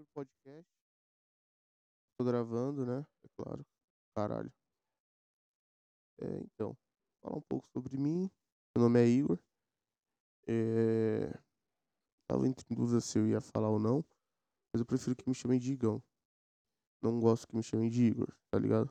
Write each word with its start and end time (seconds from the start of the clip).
primeiro 0.00 0.06
podcast. 0.14 0.70
Tô 2.18 2.24
gravando, 2.24 2.86
né? 2.86 3.06
É 3.24 3.28
claro. 3.36 3.66
Caralho. 4.14 4.52
É, 6.20 6.40
então, 6.40 6.76
falar 7.22 7.36
um 7.36 7.42
pouco 7.42 7.68
sobre 7.72 7.96
mim. 7.96 8.30
Meu 8.74 8.84
nome 8.84 9.00
é 9.00 9.06
Igor. 9.06 9.38
É... 10.46 11.30
Tava 12.28 12.46
entre 12.46 12.64
dúvida 12.74 13.00
se 13.00 13.18
eu 13.18 13.26
ia 13.26 13.40
falar 13.40 13.68
ou 13.68 13.78
não, 13.78 14.04
mas 14.72 14.80
eu 14.80 14.86
prefiro 14.86 15.16
que 15.16 15.28
me 15.28 15.34
chamem 15.34 15.58
de 15.58 15.72
Igão. 15.72 16.02
Não 17.02 17.18
gosto 17.18 17.46
que 17.48 17.56
me 17.56 17.62
chamem 17.62 17.90
de 17.90 18.04
Igor, 18.04 18.28
tá 18.50 18.58
ligado? 18.58 18.90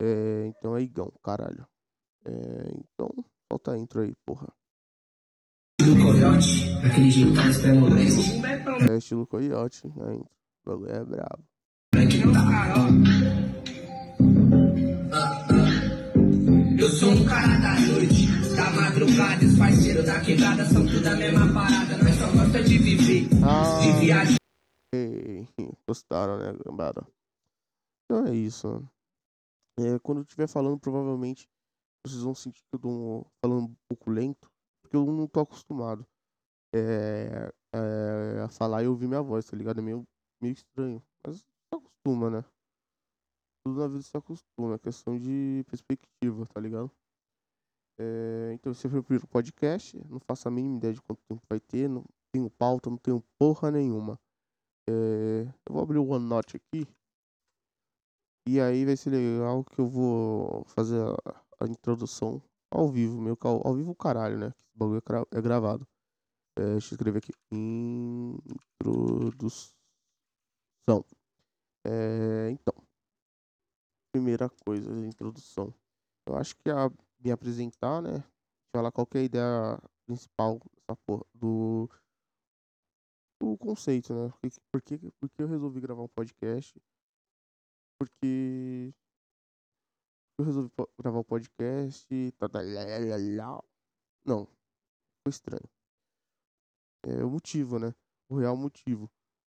É... 0.00 0.46
Então 0.46 0.76
é 0.76 0.82
Igão, 0.82 1.10
caralho. 1.22 1.66
É... 2.24 2.30
Então, 2.78 3.10
solta 3.50 3.72
a 3.72 3.78
intro 3.78 4.02
aí, 4.02 4.14
porra. 4.26 4.52
do 5.78 5.94
coiote, 6.02 6.72
aquele 6.84 7.10
jeito 7.10 7.34
mais 7.34 7.58
tremoleste. 7.58 8.42
É 8.90 8.96
estilo 8.96 9.26
coiote, 9.26 9.86
a 9.86 10.14
intro. 10.14 10.41
O 10.64 10.70
bagulho 10.70 10.90
é 10.92 11.04
brabo. 11.04 11.44
Eu 16.78 16.88
sou 16.88 17.10
um 17.10 17.24
cara 17.24 17.58
da 17.60 17.80
noite, 17.80 18.26
da 18.56 18.70
madrugada, 18.70 19.44
os 19.44 19.58
parceiros 19.58 20.04
da 20.04 20.20
quebrada 20.20 20.64
são 20.66 20.86
tudo 20.86 21.06
a 21.06 21.16
mesma 21.16 21.52
parada, 21.52 21.96
nós 22.02 22.14
só 22.16 22.30
gosta 22.32 22.62
de 22.62 22.78
viver, 22.78 23.28
Ah, 23.44 23.80
de 23.80 24.00
viajar. 24.00 24.36
ei, 24.94 25.46
gostaram, 25.86 26.38
né, 26.38 26.52
gambada? 26.64 27.06
Então 28.04 28.26
é 28.26 28.34
isso, 28.34 28.68
mano. 28.68 28.90
É, 29.80 29.98
quando 30.00 30.18
eu 30.18 30.22
estiver 30.22 30.46
falando, 30.48 30.78
provavelmente 30.78 31.48
vocês 32.06 32.22
vão 32.22 32.34
sentir 32.34 32.60
que 32.62 32.74
eu 32.76 32.80
tô 32.80 33.26
falando 33.44 33.66
um 33.66 33.74
pouco 33.88 34.10
lento, 34.10 34.50
porque 34.82 34.96
eu 34.96 35.04
não 35.06 35.26
tô 35.26 35.40
acostumado 35.40 36.04
é, 36.74 37.52
é, 37.74 38.42
a 38.44 38.48
falar 38.48 38.82
e 38.82 38.88
ouvir 38.88 39.06
minha 39.08 39.22
voz, 39.22 39.44
tá 39.46 39.56
ligado? 39.56 39.78
É 39.78 39.82
meio, 39.82 40.04
meio 40.42 40.52
estranho, 40.52 41.02
mas 41.24 41.38
se 41.38 41.46
acostuma, 41.72 42.30
né? 42.30 42.44
Tudo 43.64 43.78
na 43.78 43.88
vida 43.88 44.02
se 44.02 44.16
acostuma, 44.16 44.74
é 44.74 44.78
questão 44.78 45.18
de 45.18 45.64
perspectiva, 45.68 46.44
tá 46.46 46.60
ligado? 46.60 46.90
É, 47.98 48.52
então, 48.54 48.72
esse 48.72 48.88
foi 48.88 48.98
o 48.98 49.04
primeiro 49.04 49.28
podcast, 49.28 49.96
não 50.08 50.18
faço 50.18 50.48
a 50.48 50.50
mínima 50.50 50.78
ideia 50.78 50.94
de 50.94 51.02
quanto 51.02 51.22
tempo 51.28 51.42
vai 51.48 51.60
ter, 51.60 51.88
não 51.88 52.04
tenho 52.32 52.50
pauta, 52.50 52.90
não 52.90 52.96
tenho 52.96 53.22
porra 53.38 53.70
nenhuma. 53.70 54.18
É, 54.88 55.42
eu 55.68 55.72
vou 55.72 55.82
abrir 55.82 55.98
o 55.98 56.08
OneNote 56.08 56.56
aqui. 56.56 56.86
E 58.48 58.60
aí 58.60 58.84
vai 58.84 58.96
ser 58.96 59.10
legal 59.10 59.62
que 59.64 59.78
eu 59.78 59.86
vou 59.86 60.64
fazer 60.64 61.00
a, 61.00 61.40
a 61.60 61.66
introdução 61.68 62.42
ao 62.72 62.88
vivo, 62.88 63.20
meu 63.20 63.38
ao, 63.42 63.64
ao 63.66 63.74
vivo 63.76 63.94
caralho, 63.94 64.38
né? 64.38 64.46
Esse 64.46 64.76
bagulho 64.76 64.98
é, 64.98 65.38
é 65.38 65.40
gravado. 65.40 65.86
É, 66.58 66.72
deixa 66.72 66.94
eu 66.94 66.96
escrever 66.96 67.18
aqui. 67.18 67.32
Introdução. 68.80 69.81
É, 71.84 72.50
então. 72.50 72.74
Primeira 74.12 74.48
coisa, 74.64 74.90
introdução. 75.06 75.72
Eu 76.26 76.36
acho 76.36 76.54
que 76.56 76.70
a 76.70 76.90
me 77.18 77.30
apresentar, 77.30 78.02
né? 78.02 78.22
Falar 78.74 78.92
qual 78.92 79.06
é 79.14 79.18
a 79.18 79.22
ideia 79.22 79.78
principal 80.06 80.58
dessa 80.58 80.96
porra, 81.06 81.24
do, 81.34 81.88
do 83.40 83.56
conceito, 83.58 84.12
né? 84.14 84.32
Por 84.70 84.82
que, 84.82 84.98
por, 84.98 85.30
que, 85.30 85.42
eu 85.42 85.48
resolvi 85.48 85.80
gravar 85.80 86.02
um 86.02 86.08
podcast? 86.08 86.80
Porque 87.98 88.92
eu 90.38 90.44
resolvi 90.44 90.70
gravar 91.00 91.20
um 91.20 91.24
podcast. 91.24 92.32
tá, 92.32 92.48
tá. 92.48 92.60
Não, 94.24 94.46
foi 95.24 95.30
estranho. 95.30 95.68
É 97.04 97.24
o 97.24 97.30
motivo, 97.30 97.78
né? 97.78 97.94
O 98.28 98.36
real 98.36 98.56
motivo. 98.56 99.10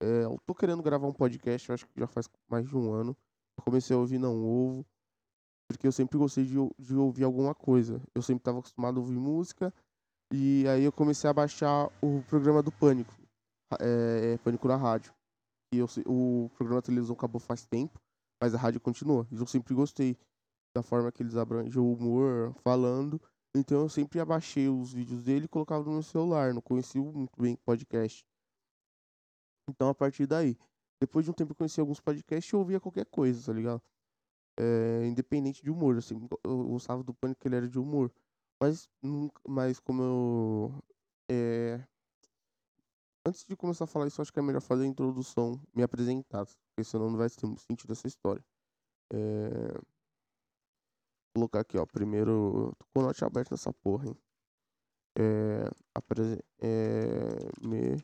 É, 0.04 0.26
eu 0.26 0.38
tô 0.46 0.54
querendo 0.54 0.84
gravar 0.84 1.08
um 1.08 1.14
podcast, 1.14 1.72
acho 1.72 1.88
que 1.88 1.98
já 1.98 2.08
faz 2.08 2.28
mais 2.50 2.68
de 2.68 2.76
um 2.76 2.92
ano. 2.92 3.16
Comecei 3.64 3.96
a 3.96 4.00
ouvir 4.00 4.18
Não 4.18 4.44
Ovo, 4.44 4.86
porque 5.70 5.88
eu 5.88 5.94
sempre 5.94 6.18
gostei 6.18 6.44
de, 6.44 6.56
de 6.78 6.96
ouvir 6.96 7.24
alguma 7.24 7.56
coisa. 7.56 8.02
Eu 8.14 8.22
sempre 8.22 8.42
estava 8.42 8.60
acostumado 8.60 8.98
a 8.98 9.00
ouvir 9.00 9.18
música, 9.18 9.74
e 10.34 10.68
aí 10.68 10.84
eu 10.84 10.92
comecei 10.92 11.30
a 11.30 11.34
baixar 11.34 11.90
o 12.02 12.22
programa 12.24 12.62
do 12.62 12.72
Pânico, 12.72 13.14
é, 13.80 14.34
é, 14.34 14.38
Pânico 14.40 14.68
na 14.68 14.76
rádio. 14.76 15.14
E 15.74 15.78
eu, 15.78 15.88
o 16.06 16.50
programa 16.56 16.82
da 16.82 16.86
televisão 16.86 17.16
acabou 17.16 17.40
faz 17.40 17.66
tempo, 17.66 17.98
mas 18.42 18.54
a 18.54 18.58
rádio 18.58 18.82
continua. 18.82 19.26
Eu 19.32 19.48
sempre 19.48 19.74
gostei 19.74 20.18
da 20.76 20.84
forma 20.84 21.12
que 21.14 21.24
eles 21.24 21.38
abrangem 21.38 21.82
o 21.82 21.94
humor, 21.94 22.54
falando. 22.62 23.22
Então 23.56 23.82
eu 23.82 23.90
sempre 23.90 24.20
abaixei 24.20 24.68
os 24.68 24.92
vídeos 24.92 25.24
dele 25.24 25.46
e 25.46 25.48
colocava 25.48 25.86
no 25.86 25.94
meu 25.94 26.04
celular. 26.04 26.54
Não 26.54 26.62
conhecia 26.62 27.02
muito 27.02 27.42
bem 27.42 27.56
podcast. 27.56 28.26
Então 29.70 29.90
a 29.90 29.96
partir 29.96 30.28
daí, 30.28 30.58
depois 31.02 31.26
de 31.26 31.32
um 31.32 31.34
tempo 31.34 31.52
eu 31.52 31.56
conheci 31.56 31.80
alguns 31.80 32.00
podcasts 32.00 32.52
e 32.52 32.56
ouvia 32.56 32.80
qualquer 32.80 33.06
coisa, 33.06 33.46
tá 33.46 33.54
ligado? 33.54 33.82
É, 34.60 35.06
independente 35.08 35.64
de 35.64 35.72
humor, 35.72 35.98
assim, 35.98 36.16
eu 36.44 36.68
gostava 36.68 37.04
do 37.04 37.14
Pânico 37.14 37.42
que 37.42 37.48
ele 37.48 37.56
era 37.58 37.68
de 37.68 37.80
humor. 37.80 38.14
Mas, 38.62 38.90
nunca, 39.02 39.42
mas 39.48 39.80
como 39.80 40.02
eu. 40.04 40.84
é, 41.30 41.86
Antes 43.26 43.46
de 43.46 43.56
começar 43.56 43.86
a 43.86 43.88
falar 43.88 44.08
isso, 44.08 44.22
acho 44.22 44.34
que 44.34 44.40
é 44.40 44.42
melhor 44.42 44.62
fazer 44.62 44.84
a 44.84 44.88
introdução, 44.88 45.60
me 45.74 45.82
apresentar, 45.82 46.46
porque 46.46 46.84
senão 46.84 47.10
não 47.10 47.18
vai 47.18 47.30
ter 47.30 47.46
muito 47.46 47.62
sentido 47.62 47.94
essa 47.94 48.06
história. 48.08 48.44
É... 49.14 49.74
Vou 51.36 51.48
colocar 51.50 51.62
aqui, 51.62 51.78
ó. 51.78 51.86
Primeiro. 51.86 52.74
Tô 52.78 52.86
com 52.94 53.00
o 53.00 53.04
note 53.04 53.24
aberto 53.24 53.52
nessa 53.52 53.72
porra, 53.74 54.08
hein? 54.08 54.18
É... 55.18 55.66
é, 56.62 57.68
Me 57.68 57.98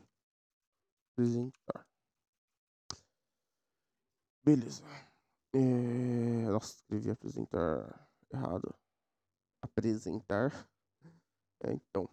apresentar. 1.20 1.86
Beleza. 4.42 4.82
É... 5.52 6.48
Nossa, 6.48 6.76
escrevi 6.76 7.10
apresentar 7.10 8.10
errado. 8.32 8.74
Apresentar. 9.60 10.50
É, 11.62 11.72
então. 11.72 12.08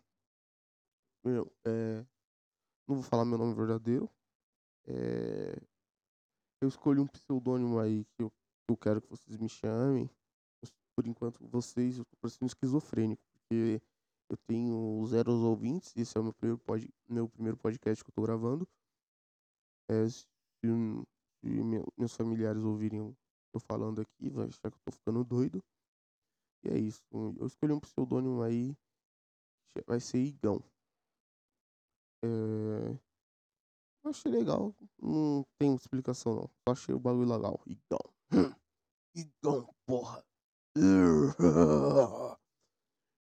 Meu, 1.23 1.51
é... 1.65 2.05
Não 2.87 2.95
vou 2.95 3.03
falar 3.03 3.23
meu 3.23 3.37
nome 3.37 3.55
verdadeiro. 3.55 4.09
É... 4.85 5.55
Eu 6.61 6.67
escolhi 6.67 6.99
um 6.99 7.07
pseudônimo 7.07 7.79
aí 7.79 8.03
que 8.03 8.23
eu, 8.23 8.29
que 8.29 8.71
eu 8.71 8.77
quero 8.77 9.01
que 9.01 9.09
vocês 9.09 9.37
me 9.37 9.47
chamem. 9.47 10.09
Por 10.95 11.05
enquanto, 11.05 11.47
vocês, 11.47 11.99
eu 11.99 12.05
tô 12.05 12.17
parecendo 12.17 12.47
esquizofrênico, 12.47 13.21
porque 13.31 13.79
eu 14.29 14.37
tenho 14.47 15.05
zero 15.05 15.31
ouvintes. 15.31 15.95
Esse 15.95 16.17
é 16.17 16.19
o 16.19 16.23
meu 16.23 16.33
primeiro, 16.33 16.57
pod, 16.57 16.91
meu 17.07 17.29
primeiro 17.29 17.55
podcast 17.55 18.03
que 18.03 18.09
eu 18.09 18.15
tô 18.15 18.23
gravando. 18.23 18.67
É, 19.89 20.07
se, 20.09 20.25
se 21.41 21.47
meu- 21.47 21.85
meus 21.97 22.13
familiares 22.15 22.63
ouvirem 22.63 23.15
eu 23.53 23.59
falando 23.59 24.01
aqui, 24.01 24.29
vai 24.29 24.47
achar 24.47 24.69
que 24.69 24.77
eu 24.77 24.81
tô 24.85 24.91
ficando 24.91 25.23
doido. 25.23 25.63
E 26.63 26.69
é 26.69 26.77
isso. 26.77 27.01
Eu 27.39 27.47
escolhi 27.47 27.73
um 27.73 27.79
pseudônimo 27.79 28.41
aí. 28.41 28.75
Vai 29.85 29.99
ser 29.99 30.19
Igão. 30.19 30.63
É... 32.23 32.27
Eu 34.03 34.09
achei 34.09 34.31
legal. 34.31 34.75
Não 34.99 35.45
tem 35.59 35.75
explicação 35.75 36.35
não. 36.35 36.49
Só 36.67 36.71
achei 36.71 36.95
o 36.95 36.99
bagulho 36.99 37.29
legal. 37.29 37.59
Igão. 37.65 37.99
Igão, 39.15 39.73
porra. 39.85 40.23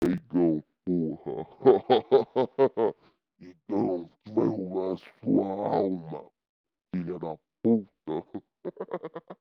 Igão, 0.04 0.64
porra. 0.86 1.52
Igão, 3.40 4.08
tu 4.24 4.34
vai 4.34 4.48
roubar 4.48 4.94
a 4.94 4.98
sua 4.98 5.48
alma, 5.48 6.32
filha 6.94 7.18
da 7.18 7.38
puta. 7.64 7.90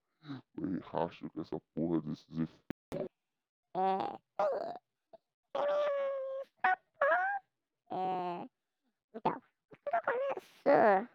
Me 0.57 0.79
racha 0.81 1.29
com 1.31 1.41
essa 1.41 1.61
porra 1.75 2.01
desses 2.03 2.29
efeitos. 2.31 3.11
É, 7.91 8.49
então, 9.15 9.43
tudo 9.85 9.99
começou. 10.05 11.09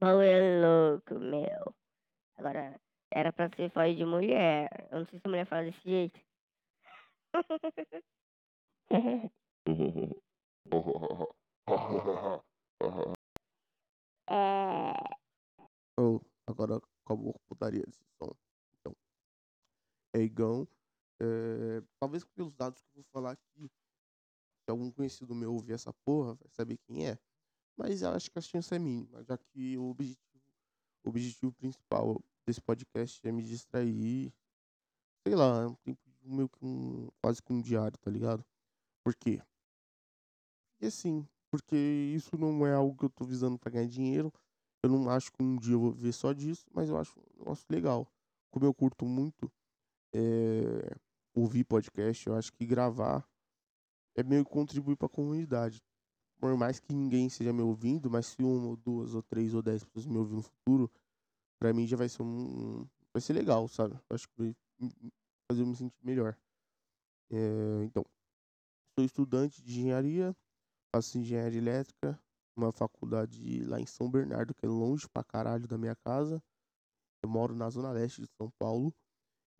Bagulho 0.00 0.22
é 0.22 0.60
louco, 0.60 1.14
meu. 1.18 1.74
Agora, 2.36 2.80
era 3.10 3.32
pra 3.32 3.50
ser 3.56 3.70
voz 3.70 3.96
de 3.96 4.04
mulher. 4.04 4.88
Eu 4.90 5.00
não 5.00 5.06
sei 5.06 5.18
se 5.18 5.26
a 5.26 5.28
mulher 5.28 5.46
fala 5.46 5.64
desse 5.64 5.82
jeito. 5.82 6.20
É. 14.26 14.94
Agora 16.64 16.82
acabou 17.04 17.38
putaria 17.46 17.82
desse 17.84 18.04
som. 18.18 18.34
Então, 18.80 18.96
é 20.14 20.20
Igão. 20.20 20.66
É, 21.20 21.82
talvez 22.00 22.24
pelos 22.24 22.54
dados 22.54 22.80
que 22.80 22.88
eu 22.88 23.02
vou 23.02 23.04
falar 23.12 23.32
aqui, 23.32 23.68
se 23.68 24.70
algum 24.70 24.90
conhecido 24.90 25.34
meu 25.34 25.52
ouvir 25.52 25.74
essa 25.74 25.92
porra, 25.92 26.34
vai 26.34 26.48
saber 26.48 26.78
quem 26.78 27.08
é. 27.08 27.18
Mas 27.76 28.02
eu 28.02 28.10
acho 28.10 28.30
que 28.30 28.38
a 28.38 28.42
chance 28.42 28.74
é 28.74 28.78
mínima, 28.78 29.22
já 29.24 29.36
que 29.36 29.76
o 29.76 29.90
objetivo, 29.90 30.42
o 31.04 31.08
objetivo 31.10 31.52
principal 31.52 32.22
desse 32.46 32.60
podcast 32.60 33.20
é 33.26 33.32
me 33.32 33.42
distrair. 33.42 34.32
Sei 35.26 35.34
lá, 35.34 35.62
é 35.62 35.66
um 35.66 35.74
tempo 35.74 36.00
meio 36.22 36.48
que 36.48 36.64
um. 36.64 37.08
quase 37.22 37.42
que 37.42 37.52
um 37.52 37.60
diário, 37.60 37.98
tá 37.98 38.10
ligado? 38.10 38.44
Por 39.04 39.14
quê? 39.14 39.42
E 40.80 40.86
assim, 40.86 41.26
porque 41.50 41.76
isso 41.76 42.36
não 42.36 42.66
é 42.66 42.74
algo 42.74 42.96
que 42.96 43.04
eu 43.04 43.10
tô 43.10 43.24
visando 43.24 43.58
pra 43.58 43.70
ganhar 43.70 43.86
dinheiro. 43.86 44.32
Eu 44.84 44.90
não 44.90 45.08
acho 45.08 45.32
que 45.32 45.42
um 45.42 45.56
dia 45.56 45.72
eu 45.72 45.80
vou 45.80 45.92
viver 45.92 46.12
só 46.12 46.34
disso, 46.34 46.66
mas 46.70 46.90
eu 46.90 46.98
acho 46.98 47.18
um 47.18 47.38
negócio 47.38 47.64
legal. 47.70 48.06
Como 48.50 48.66
eu 48.66 48.74
curto 48.74 49.06
muito 49.06 49.50
é, 50.14 50.94
ouvir 51.34 51.64
podcast, 51.64 52.26
eu 52.26 52.34
acho 52.34 52.52
que 52.52 52.66
gravar 52.66 53.26
é 54.14 54.22
meio 54.22 54.44
que 54.44 54.50
contribuir 54.50 54.94
para 54.94 55.06
a 55.06 55.08
comunidade. 55.08 55.82
Por 56.38 56.54
mais 56.58 56.80
que 56.80 56.92
ninguém 56.92 57.30
seja 57.30 57.50
me 57.50 57.62
ouvindo, 57.62 58.10
mas 58.10 58.26
se 58.26 58.42
uma, 58.42 58.68
ou 58.68 58.76
duas, 58.76 59.14
ou 59.14 59.22
três, 59.22 59.54
ou 59.54 59.62
dez 59.62 59.82
pessoas 59.82 60.04
me 60.04 60.18
ouvir 60.18 60.34
no 60.34 60.42
futuro, 60.42 60.92
para 61.58 61.72
mim 61.72 61.86
já 61.86 61.96
vai 61.96 62.10
ser 62.10 62.20
um. 62.20 62.86
Vai 63.10 63.22
ser 63.22 63.32
legal, 63.32 63.66
sabe? 63.68 63.94
Eu 63.94 64.14
acho 64.14 64.28
que 64.28 64.34
vai 64.36 64.54
fazer 65.50 65.62
eu 65.62 65.66
me 65.66 65.74
sentir 65.74 66.04
melhor. 66.04 66.36
É, 67.30 67.84
então, 67.84 68.04
sou 68.94 69.02
estudante 69.02 69.62
de 69.62 69.80
engenharia, 69.80 70.36
faço 70.94 71.16
engenharia 71.16 71.58
elétrica, 71.58 72.20
uma 72.56 72.72
faculdade 72.72 73.64
lá 73.64 73.80
em 73.80 73.86
São 73.86 74.10
Bernardo, 74.10 74.54
que 74.54 74.64
é 74.64 74.68
longe 74.68 75.08
pra 75.08 75.24
caralho 75.24 75.66
da 75.66 75.76
minha 75.76 75.96
casa. 75.96 76.42
Eu 77.22 77.28
moro 77.28 77.54
na 77.54 77.68
zona 77.70 77.90
leste 77.90 78.22
de 78.22 78.28
São 78.36 78.50
Paulo. 78.58 78.94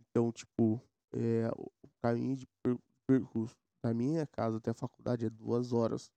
Então, 0.01 0.31
tipo, 0.31 0.81
é, 1.13 1.49
o 1.57 1.71
caminho 2.03 2.37
de 2.37 2.47
per 2.63 2.79
percurso 3.07 3.55
da 3.85 3.93
minha 3.93 4.27
casa 4.27 4.57
até 4.57 4.71
a 4.71 4.75
faculdade 4.75 5.27
é 5.27 5.31
duas 5.31 5.73
horas. 5.73 6.11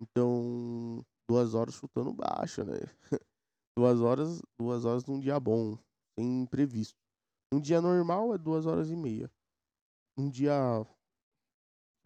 Então, 0.00 1.04
duas 1.28 1.54
horas 1.54 1.74
chutando 1.74 2.12
baixo, 2.12 2.64
né? 2.64 2.78
duas 3.76 4.00
horas, 4.00 4.40
duas 4.58 4.84
horas 4.84 5.04
num 5.04 5.18
dia 5.18 5.38
bom, 5.40 5.76
sem 6.16 6.42
imprevisto. 6.42 6.96
Um 7.52 7.60
dia 7.60 7.80
normal 7.80 8.34
é 8.34 8.38
duas 8.38 8.66
horas 8.66 8.90
e 8.90 8.96
meia. 8.96 9.30
Um 10.16 10.30
dia 10.30 10.54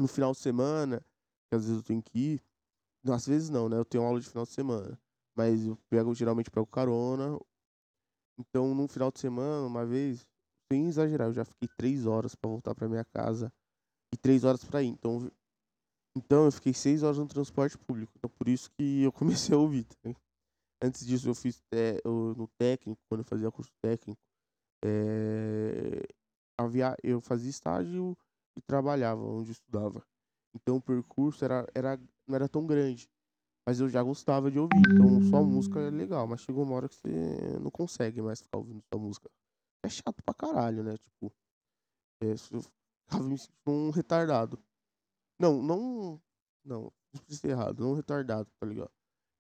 no 0.00 0.08
final 0.08 0.32
de 0.32 0.38
semana, 0.38 1.00
que 1.48 1.56
às 1.56 1.66
vezes 1.66 1.76
eu 1.76 1.82
tenho 1.82 2.02
que 2.02 2.18
ir, 2.18 2.42
às 3.12 3.26
vezes 3.26 3.50
não, 3.50 3.68
né? 3.68 3.76
Eu 3.76 3.84
tenho 3.84 4.04
aula 4.04 4.20
de 4.20 4.28
final 4.28 4.44
de 4.44 4.52
semana, 4.52 4.98
mas 5.36 5.66
eu 5.66 5.76
pego 5.88 6.14
geralmente 6.14 6.50
pego 6.50 6.66
carona. 6.66 7.38
Então, 8.38 8.74
no 8.74 8.88
final 8.88 9.12
de 9.12 9.20
semana, 9.20 9.66
uma 9.66 9.86
vez, 9.86 10.26
sem 10.70 10.86
exagerar, 10.88 11.28
eu 11.28 11.32
já 11.32 11.44
fiquei 11.44 11.68
três 11.76 12.06
horas 12.06 12.34
para 12.34 12.50
voltar 12.50 12.74
para 12.74 12.88
minha 12.88 13.04
casa 13.04 13.52
e 14.12 14.16
três 14.16 14.44
horas 14.44 14.64
para 14.64 14.82
ir. 14.82 14.88
Então, 14.88 15.30
então 16.16 16.44
eu 16.44 16.52
fiquei 16.52 16.72
seis 16.72 17.02
horas 17.02 17.18
no 17.18 17.26
transporte 17.26 17.76
público. 17.76 18.12
Então 18.16 18.30
por 18.30 18.48
isso 18.48 18.70
que 18.72 19.02
eu 19.02 19.12
comecei 19.12 19.54
a 19.54 19.58
ouvir. 19.58 19.84
Tá? 19.84 20.14
Antes 20.82 21.04
disso 21.06 21.28
eu 21.28 21.34
fiz 21.34 21.60
te, 21.60 22.00
eu, 22.04 22.34
no 22.36 22.48
técnico, 22.58 23.00
quando 23.08 23.20
eu 23.20 23.24
fazia 23.24 23.50
curso 23.50 23.72
técnico, 23.82 24.20
é, 24.84 26.02
havia, 26.58 26.96
eu 27.02 27.20
fazia 27.20 27.50
estágio 27.50 28.16
e 28.56 28.60
trabalhava 28.62 29.22
onde 29.22 29.52
estudava. 29.52 30.04
Então 30.54 30.76
o 30.76 30.82
percurso 30.82 31.44
era, 31.44 31.66
era, 31.74 31.98
não 32.26 32.36
era 32.36 32.48
tão 32.48 32.66
grande. 32.66 33.08
Mas 33.66 33.80
eu 33.80 33.88
já 33.88 34.02
gostava 34.02 34.50
de 34.50 34.58
ouvir. 34.58 34.82
Então 34.94 35.20
só 35.20 35.44
música 35.44 35.80
é 35.80 35.90
legal, 35.90 36.26
mas 36.28 36.42
chegou 36.42 36.64
uma 36.64 36.76
hora 36.76 36.88
que 36.88 36.96
você 36.96 37.58
não 37.60 37.70
consegue 37.70 38.22
mais 38.22 38.42
ficar 38.42 38.58
ouvindo 38.58 38.82
só 38.92 38.98
música. 38.98 39.30
É 39.84 39.88
chato 39.90 40.22
pra 40.24 40.34
caralho, 40.34 40.84
né? 40.84 40.96
Tipo, 40.98 41.34
é, 42.22 42.32
eu 42.32 42.62
ficava 42.62 43.24
me 43.28 43.38
sentindo 43.38 43.70
um 43.70 43.90
retardado. 43.90 44.62
Não, 45.40 45.62
não. 45.62 46.22
Não, 46.64 46.92
isso 47.28 47.46
errado, 47.46 47.82
não 47.84 47.94
retardado, 47.94 48.50
tá 48.60 48.66
ligado? 48.66 48.92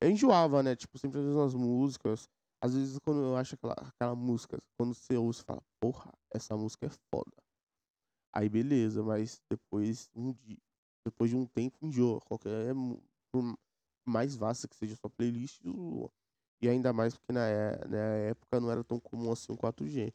Eu 0.02 0.10
enjoava, 0.10 0.62
né? 0.62 0.76
Tipo, 0.76 0.98
sempre 0.98 1.20
as 1.20 1.26
mesmas 1.26 1.54
músicas. 1.54 2.28
Às 2.62 2.74
vezes 2.74 2.98
quando 3.00 3.22
eu 3.22 3.36
acho 3.36 3.54
aquela, 3.56 3.74
aquela 3.74 4.16
música, 4.16 4.58
quando 4.78 4.94
você 4.94 5.16
ouve, 5.16 5.34
você 5.38 5.44
fala, 5.44 5.62
porra, 5.80 6.12
essa 6.34 6.56
música 6.56 6.86
é 6.86 6.90
foda. 7.14 7.32
Aí 8.32 8.48
beleza, 8.48 9.02
mas 9.02 9.40
depois 9.50 10.10
um 10.14 10.32
dia, 10.32 10.58
depois 11.04 11.30
de 11.30 11.36
um 11.36 11.46
tempo 11.46 11.76
enjoa. 11.82 12.20
Qualquer. 12.22 12.74
Por 13.32 13.58
mais 14.06 14.36
vasta 14.36 14.68
que 14.68 14.76
seja 14.76 14.94
a 14.94 14.96
sua 14.96 15.10
playlist, 15.10 15.60
e 16.60 16.68
ainda 16.68 16.92
mais 16.92 17.14
porque 17.16 17.32
na, 17.32 17.46
é, 17.46 17.88
na 17.88 17.98
época 18.28 18.60
não 18.60 18.70
era 18.70 18.84
tão 18.84 19.00
comum 19.00 19.32
assim 19.32 19.52
um 19.52 19.56
4G. 19.56 20.12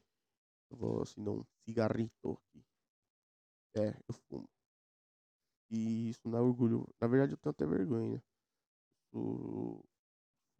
Eu 0.72 0.78
vou 0.78 1.02
assim, 1.02 1.22
um 1.22 1.44
cigarrito 1.68 2.32
aqui. 2.32 2.64
É, 3.76 3.90
eu 4.08 4.14
fumo. 4.14 4.50
E 5.70 6.10
isso 6.10 6.28
não 6.28 6.40
é 6.40 6.42
orgulho. 6.42 6.88
Na 7.00 7.08
verdade, 7.08 7.34
eu 7.34 7.38
tenho 7.38 7.52
até 7.52 7.66
vergonha. 7.66 8.24
Eu, 9.14 9.84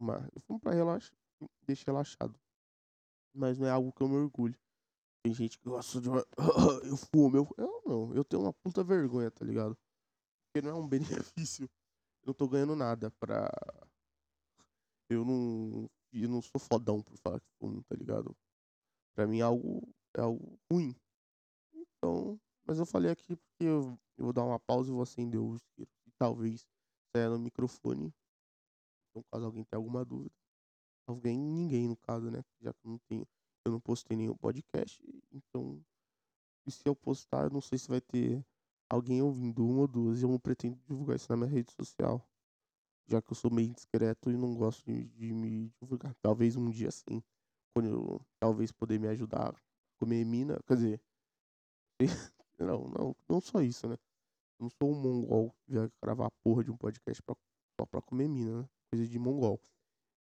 eu 0.00 0.40
fumo 0.42 0.60
pra 0.60 0.72
relaxar, 0.72 1.16
deixar 1.66 1.86
relaxado. 1.92 2.38
Mas 3.34 3.58
não 3.58 3.66
é 3.66 3.70
algo 3.70 3.92
que 3.92 4.02
eu 4.02 4.08
me 4.08 4.16
orgulho. 4.16 4.58
Tem 5.22 5.34
gente 5.34 5.58
que 5.58 5.68
gosta 5.68 6.00
de. 6.00 6.08
eu 6.88 6.96
fumo, 6.96 7.36
eu, 7.36 7.48
eu 7.58 7.82
não. 7.84 8.14
Eu 8.14 8.24
tenho 8.24 8.42
uma 8.42 8.52
puta 8.52 8.82
vergonha, 8.82 9.30
tá 9.30 9.44
ligado? 9.44 9.76
Porque 10.52 10.66
não 10.66 10.76
é 10.76 10.80
um 10.80 10.88
benefício. 10.88 11.64
Eu 12.22 12.28
não 12.28 12.34
tô 12.34 12.48
ganhando 12.48 12.74
nada 12.74 13.10
pra. 13.12 13.48
Eu 15.08 15.24
não. 15.24 15.88
Eu 16.12 16.28
não 16.28 16.42
sou 16.42 16.60
fodão 16.60 17.00
por 17.02 17.16
falar 17.18 17.40
que 17.40 17.48
fumo, 17.58 17.82
tá 17.84 17.94
ligado? 17.94 18.36
Pra 19.14 19.26
mim 19.26 19.38
é 19.38 19.42
algo. 19.42 19.88
É 20.14 20.20
algo 20.20 20.58
ruim. 20.70 20.94
Então. 21.72 22.38
Mas 22.66 22.78
eu 22.78 22.86
falei 22.86 23.10
aqui 23.10 23.36
porque 23.36 23.64
eu 23.64 23.98
eu 24.20 24.24
vou 24.24 24.32
dar 24.34 24.44
uma 24.44 24.60
pausa 24.60 24.90
e 24.90 24.92
vou 24.92 25.02
acender 25.02 25.40
o 25.40 25.56
isqueiro. 25.56 25.90
E 26.06 26.10
talvez 26.18 26.66
saia 27.10 27.30
no 27.30 27.38
microfone. 27.38 28.12
Então, 29.08 29.24
caso 29.32 29.46
alguém 29.46 29.64
tenha 29.64 29.78
alguma 29.78 30.04
dúvida. 30.04 30.34
Alguém, 31.06 31.38
ninguém 31.38 31.88
no 31.88 31.96
caso, 31.96 32.30
né? 32.30 32.44
Já 32.60 32.74
que 32.74 32.86
não 32.86 32.98
tenho. 33.08 33.26
Eu 33.64 33.72
não 33.72 33.80
postei 33.80 34.16
nenhum 34.16 34.36
podcast. 34.36 35.02
Então. 35.32 35.82
E 36.66 36.70
se 36.70 36.86
eu 36.86 36.94
postar, 36.94 37.44
eu 37.44 37.50
não 37.50 37.62
sei 37.62 37.78
se 37.78 37.88
vai 37.88 38.00
ter 38.00 38.44
alguém 38.90 39.22
ouvindo 39.22 39.64
uma 39.64 39.82
ou 39.82 39.88
duas. 39.88 40.22
Eu 40.22 40.28
não 40.28 40.38
pretendo 40.38 40.76
divulgar 40.88 41.16
isso 41.16 41.30
na 41.30 41.36
minha 41.36 41.48
rede 41.48 41.72
social. 41.72 42.26
Já 43.06 43.22
que 43.22 43.32
eu 43.32 43.36
sou 43.36 43.50
meio 43.50 43.72
discreto 43.72 44.30
e 44.30 44.36
não 44.36 44.54
gosto 44.54 44.84
de, 44.84 45.04
de 45.10 45.32
me 45.32 45.72
divulgar. 45.80 46.14
Talvez 46.20 46.56
um 46.56 46.68
dia 46.68 46.90
sim. 46.90 47.22
Quando 47.74 47.88
eu 47.88 48.20
talvez 48.40 48.72
poder 48.72 48.98
me 48.98 49.08
ajudar 49.08 49.50
a 49.50 49.54
comer 49.98 50.24
mina. 50.24 50.58
Quer 50.66 50.76
dizer. 50.76 51.00
Não, 52.60 52.86
não, 52.88 53.16
não 53.26 53.40
só 53.40 53.62
isso, 53.62 53.88
né? 53.88 53.96
Eu 54.58 54.64
não 54.64 54.68
sou 54.68 54.92
um 54.92 55.00
mongol 55.00 55.50
que 55.64 55.72
vai 55.72 55.90
gravar 56.04 56.26
a 56.26 56.30
porra 56.44 56.62
de 56.62 56.70
um 56.70 56.76
podcast 56.76 57.22
pra, 57.22 57.34
só 57.80 57.86
pra 57.86 58.02
comer 58.02 58.28
mina, 58.28 58.60
né? 58.60 58.68
Coisa 58.92 59.06
de 59.06 59.18
mongol. 59.18 59.58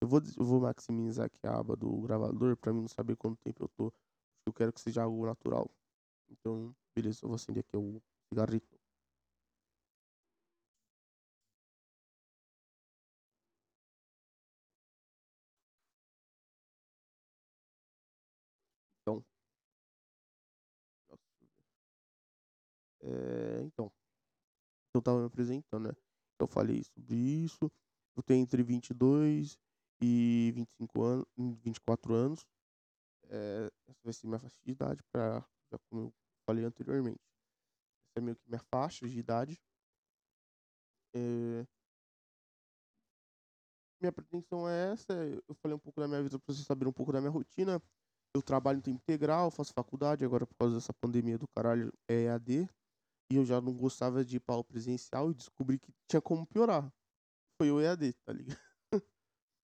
Eu 0.01 0.07
vou, 0.07 0.19
eu 0.19 0.44
vou 0.44 0.60
maximizar 0.60 1.27
aqui 1.27 1.45
a 1.45 1.60
aba 1.60 1.75
do 1.75 2.01
gravador 2.01 2.57
pra 2.57 2.74
mim 2.74 2.81
não 2.81 2.88
saber 2.88 3.15
quanto 3.18 3.38
tempo 3.44 3.65
eu 3.65 3.69
tô. 3.77 3.94
Eu 4.48 4.51
quero 4.51 4.74
que 4.74 4.81
seja 4.81 5.04
algo 5.04 5.24
natural. 5.27 5.69
Então, 6.27 6.75
beleza, 6.95 7.19
eu 7.21 7.30
vou 7.30 7.36
acender 7.36 7.63
aqui 7.63 7.77
o 7.77 8.01
cigarrito. 8.33 8.77
Então. 19.01 19.24
É, 23.01 23.62
então 23.65 23.91
eu 24.96 25.01
tava 25.01 25.19
me 25.19 25.25
apresentando, 25.25 25.88
né? 25.88 25.93
Eu 26.39 26.48
falei 26.48 26.84
sobre 26.84 27.15
isso. 27.15 27.72
Eu 28.15 28.24
tenho 28.24 28.43
entre 28.43 28.62
22 28.63 29.58
e 30.01 30.51
25 30.55 31.01
anos, 31.03 31.25
24 31.38 32.13
anos. 32.13 32.46
É, 33.29 33.72
essa 33.88 34.00
vai 34.03 34.13
ser 34.13 34.27
minha 34.27 34.39
faixa 34.39 34.58
de 34.63 34.72
idade, 34.72 35.01
já 35.13 35.79
como 35.89 36.03
eu 36.03 36.13
falei 36.46 36.63
anteriormente. 36.65 37.33
É 38.15 38.22
meio 38.22 38.36
que 38.36 38.48
minha 38.48 38.62
faixa 38.72 39.08
de 39.08 39.17
idade. 39.17 39.60
É, 41.15 41.65
minha 44.03 44.12
pretensão 44.12 44.67
é 44.67 44.91
essa. 44.91 45.13
Eu 45.48 45.55
falei 45.55 45.75
um 45.75 45.79
pouco 45.79 46.01
da 46.01 46.08
minha 46.08 46.22
vida 46.22 46.38
para 46.38 46.53
vocês 46.53 46.67
saberem 46.67 46.89
um 46.89 46.93
pouco 46.93 47.13
da 47.13 47.22
minha 47.22 47.32
rotina. 47.32 47.82
Eu 48.36 48.41
trabalho 48.41 48.79
em 48.79 48.82
tempo 48.82 48.98
integral, 48.98 49.50
faço 49.50 49.72
faculdade, 49.74 50.25
agora 50.25 50.46
por 50.46 50.55
causa 50.55 50.75
dessa 50.75 50.91
pandemia 50.91 51.38
do 51.38 51.48
caralho 51.55 51.93
é 52.10 52.24
EAD. 52.24 52.67
E 53.32 53.36
eu 53.36 53.46
já 53.46 53.62
não 53.62 53.74
gostava 53.74 54.25
de 54.25 54.38
ir 54.38 54.39
para 54.41 54.58
o 54.58 54.63
presencial 54.63 55.32
e 55.32 55.34
descobri 55.34 55.79
que 55.79 55.93
tinha 56.08 56.22
como 56.22 56.46
piorar. 56.46 56.91
Foi 57.58 57.72
o 57.72 57.79
EAD, 57.79 58.13
tá 58.25 58.34
ligado? 58.34 58.60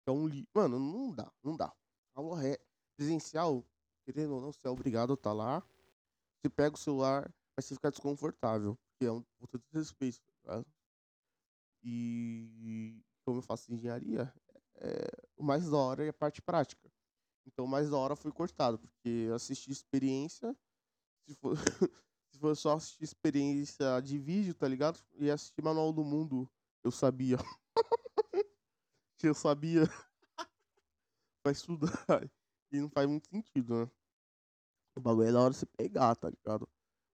Então, 0.03 0.27
li... 0.27 0.49
mano, 0.53 0.81
não 0.81 1.15
dá, 1.15 1.33
não 1.43 1.57
dá. 1.57 1.73
Aula 2.15 2.41
ré. 2.41 2.59
Presencial, 2.97 3.65
querendo 4.05 4.35
ou 4.35 4.41
não, 4.41 4.53
você 4.53 4.67
é 4.67 4.71
obrigado 4.71 5.13
a 5.13 5.15
estar 5.15 5.31
tá 5.31 5.35
lá. 5.35 5.61
Você 6.41 6.51
pega 6.51 6.75
o 6.75 6.79
celular, 6.79 7.33
mas 7.57 7.65
você 7.67 7.75
fica 7.75 7.91
desconfortável. 7.91 8.79
Que 8.99 9.07
é 9.07 9.13
um 9.13 9.23
puta 9.39 9.59
desrespeito, 9.59 10.21
tá 10.43 10.65
E 11.83 13.03
como 13.25 13.39
eu 13.39 13.43
faço 13.43 13.73
engenharia, 13.73 14.33
é... 14.77 15.09
o 15.37 15.43
mais 15.43 15.69
da 15.69 15.77
hora 15.77 16.05
é 16.05 16.09
a 16.09 16.13
parte 16.13 16.43
prática. 16.43 16.91
Então, 17.47 17.65
o 17.65 17.69
mais 17.69 17.91
da 17.91 17.97
hora 17.97 18.17
foi 18.17 18.33
cortado, 18.33 18.79
porque 18.79 19.09
eu 19.09 19.35
assisti 19.35 19.71
experiência. 19.71 20.57
Se 21.27 21.35
for. 21.35 21.57
se 22.33 22.39
for 22.39 22.57
só 22.57 22.75
assistir 22.75 23.05
experiência 23.05 24.01
de 24.01 24.19
vídeo, 24.19 24.55
tá 24.55 24.67
ligado? 24.67 24.99
E 25.19 25.31
assistir 25.31 25.63
Manual 25.63 25.93
do 25.93 26.05
Mundo, 26.05 26.51
eu 26.83 26.91
sabia. 26.91 27.37
eu 29.23 29.35
sabia. 29.35 29.83
pra 31.43 31.53
estudar. 31.53 32.31
E 32.73 32.81
não 32.81 32.89
faz 32.91 33.09
muito 33.09 33.29
sentido, 33.29 33.85
né? 33.85 33.91
O 34.97 35.01
bagulho 35.01 35.29
é 35.29 35.33
da 35.33 35.41
hora 35.41 35.53
você 35.53 35.67
pegar, 35.67 36.15
tá 36.17 36.31
ligado? 36.31 36.69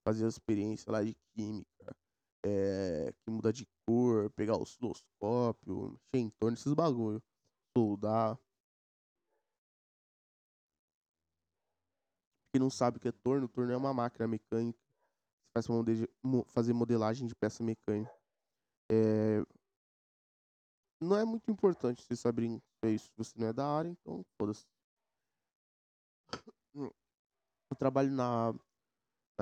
fazer 0.05 0.25
a 0.25 0.29
experiência 0.29 0.91
lá 0.91 1.03
de 1.03 1.15
química, 1.35 1.97
é, 2.45 3.13
que 3.13 3.31
muda 3.31 3.53
de 3.53 3.67
cor, 3.87 4.31
pegar 4.31 4.57
o 4.57 4.63
osciloscópio, 4.63 5.91
mexer 5.91 6.25
em 6.25 6.31
torno, 6.31 6.57
esses 6.57 6.73
bagulho. 6.75 7.23
Soldar. 7.77 8.39
Que 12.53 12.59
não 12.59 12.71
sabe 12.71 12.97
o 12.97 13.01
que 13.01 13.09
é 13.09 13.13
torno, 13.13 13.49
torno 13.49 13.73
é 13.73 13.77
uma 13.77 13.95
máquina 13.95 14.27
mecânica. 14.27 14.79
Você 15.57 15.69
faz 15.69 15.69
fazer 16.49 16.73
modelagem 16.73 17.27
de 17.27 17.35
peça 17.35 17.63
mecânica. 17.63 18.13
É... 18.91 19.45
Não 21.01 21.17
é 21.17 21.25
muito 21.25 21.51
importante 21.51 22.03
você 22.03 22.17
saber 22.17 22.61
é 22.83 22.91
isso 22.91 23.07
se 23.07 23.17
você 23.17 23.39
não 23.39 23.49
é 23.49 23.53
da 23.53 23.67
área, 23.67 23.89
então 23.89 24.25
foda-se. 24.39 24.67
Eu 27.71 27.77
trabalho 27.77 28.11
na 28.11 28.53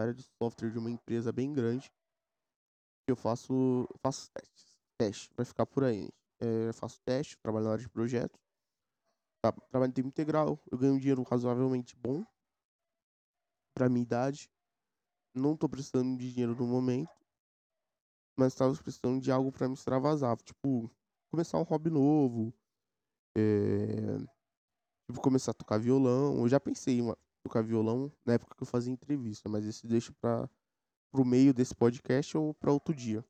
área 0.03 0.15
de 0.15 0.23
software 0.43 0.71
de 0.71 0.79
uma 0.79 0.91
empresa 0.91 1.33
bem 1.33 1.53
grande. 1.53 1.91
Eu 3.09 3.17
faço, 3.17 3.87
faço 4.03 4.31
testes. 4.31 4.77
Teste, 4.99 5.31
vai 5.35 5.47
ficar 5.47 5.67
por 5.67 5.85
aí. 5.85 6.09
É, 6.41 6.69
eu 6.69 6.75
faço 6.75 7.01
teste, 7.05 7.39
trabalho 7.39 7.65
na 7.67 7.73
área 7.73 7.83
de 7.83 7.89
projeto. 7.89 8.39
Tra- 9.43 9.53
Trabalho 9.71 9.91
em 9.91 9.95
tempo 9.95 10.09
integral. 10.09 10.59
Eu 10.71 10.79
ganho 10.79 10.95
um 10.95 10.99
dinheiro 10.99 11.23
razoavelmente 11.23 11.97
bom 11.97 12.25
pra 13.75 13.89
minha 13.89 14.03
idade. 14.03 14.51
Não 15.35 15.57
tô 15.57 15.69
precisando 15.69 16.19
de 16.19 16.31
dinheiro 16.33 16.55
no 16.55 16.67
momento. 16.67 17.11
Mas 18.39 18.55
tava 18.55 18.75
precisando 18.77 19.21
de 19.21 19.31
algo 19.33 19.51
pra 19.51 19.69
me 19.69 19.75
extravasar. 19.75 20.37
Tipo, 20.39 20.91
começar 21.31 21.59
um 21.59 21.63
hobby 21.63 21.91
novo. 21.91 22.53
É... 23.37 24.19
Tipo, 25.09 25.23
começar 25.23 25.53
a 25.53 25.55
tocar 25.55 25.79
violão. 25.79 26.39
Eu 26.41 26.49
já 26.49 26.61
pensei 26.61 27.01
uma- 27.01 27.17
tocar 27.43 27.63
violão 27.63 28.13
na 28.25 28.35
época 28.35 28.55
que 28.57 28.63
eu 28.63 28.67
fazia 28.67 28.93
entrevista, 28.93 29.49
mas 29.49 29.65
esse 29.67 29.87
deixa 29.87 30.13
para 30.21 30.49
pro 31.11 31.25
meio 31.25 31.55
desse 31.55 31.75
podcast 31.75 32.37
ou 32.37 32.55
para 32.55 32.73
outro 32.73 32.95
dia. 32.95 33.25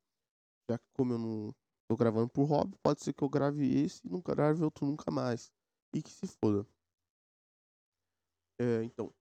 Já 0.70 0.78
que 0.78 0.86
como 0.92 1.14
eu 1.14 1.18
não 1.18 1.54
tô 1.88 1.96
gravando 1.96 2.28
por 2.28 2.44
hobby, 2.44 2.76
pode 2.82 3.02
ser 3.02 3.12
que 3.12 3.22
eu 3.22 3.28
grave 3.28 3.66
esse 3.66 4.06
e 4.06 4.10
nunca 4.10 4.34
grave 4.34 4.62
outro 4.62 4.86
nunca 4.86 5.10
mais. 5.10 5.52
E 5.94 6.02
que 6.02 6.10
se 6.10 6.26
foda. 6.26 6.66
É, 8.60 8.82
então. 8.84 9.12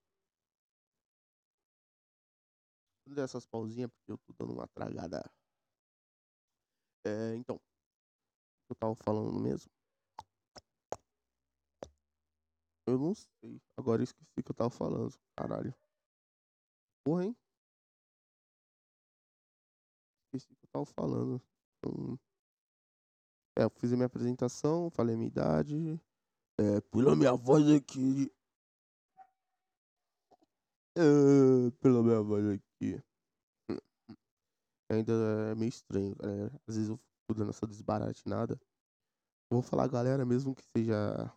Vou 3.06 3.14
dar 3.16 3.22
essas 3.22 3.46
pausinhas 3.46 3.90
porque 3.90 4.12
eu 4.12 4.18
tô 4.18 4.32
dando 4.34 4.52
uma 4.52 4.68
tragada. 4.68 5.22
É, 7.04 7.34
então. 7.36 7.56
O 7.56 8.72
eu 8.72 8.76
tava 8.76 8.94
falando 8.94 9.32
mesmo? 9.40 9.77
Eu 12.88 12.98
não 12.98 13.14
sei. 13.14 13.60
Agora 13.76 14.00
eu 14.00 14.04
esqueci 14.04 14.42
que 14.42 14.50
eu 14.50 14.54
tava 14.54 14.70
falando. 14.70 15.12
Caralho. 15.36 15.74
Porra, 17.04 17.24
hein? 17.26 17.36
Esqueci 20.32 20.54
que 20.56 20.64
eu 20.64 20.70
tava 20.72 20.86
falando. 20.86 21.42
Então, 21.84 22.18
É, 23.58 23.64
eu 23.64 23.70
fiz 23.70 23.92
a 23.92 23.96
minha 23.96 24.06
apresentação, 24.06 24.88
falei 24.90 25.14
a 25.14 25.18
minha 25.18 25.28
idade. 25.28 26.00
É, 26.58 26.80
pela 26.90 27.14
minha 27.14 27.34
voz 27.34 27.68
aqui. 27.70 28.32
É, 30.96 31.70
pela 31.82 32.02
minha 32.02 32.22
voz 32.22 32.46
aqui. 32.46 33.02
Ainda 34.90 35.12
é 35.50 35.54
meio 35.54 35.68
estranho, 35.68 36.16
galera. 36.16 36.50
Às 36.66 36.76
vezes 36.76 36.88
eu 36.88 36.96
fico 36.96 37.38
dando 37.38 37.50
essa 37.50 37.66
desbaratinada. 37.66 38.58
Vou 39.52 39.60
falar 39.60 39.88
galera, 39.88 40.24
mesmo 40.24 40.54
que 40.54 40.62
seja 40.74 41.30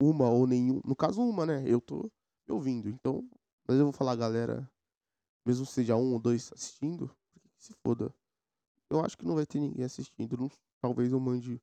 uma 0.00 0.28
ou 0.30 0.46
nenhum. 0.46 0.80
No 0.84 0.96
caso, 0.96 1.20
uma, 1.22 1.44
né? 1.46 1.62
Eu 1.66 1.80
tô 1.80 2.10
me 2.48 2.54
ouvindo. 2.54 2.88
Então, 2.88 3.28
mas 3.68 3.78
eu 3.78 3.84
vou 3.84 3.92
falar 3.92 4.16
galera, 4.16 4.68
mesmo 5.46 5.66
seja 5.66 5.96
um 5.96 6.12
ou 6.14 6.20
dois 6.20 6.52
assistindo, 6.52 7.10
se 7.58 7.72
foda. 7.84 8.14
Eu 8.90 9.04
acho 9.04 9.16
que 9.16 9.24
não 9.24 9.34
vai 9.34 9.46
ter 9.46 9.60
ninguém 9.60 9.84
assistindo. 9.84 10.36
Não- 10.36 10.50
talvez 10.82 11.12
eu 11.12 11.20
mande. 11.20 11.60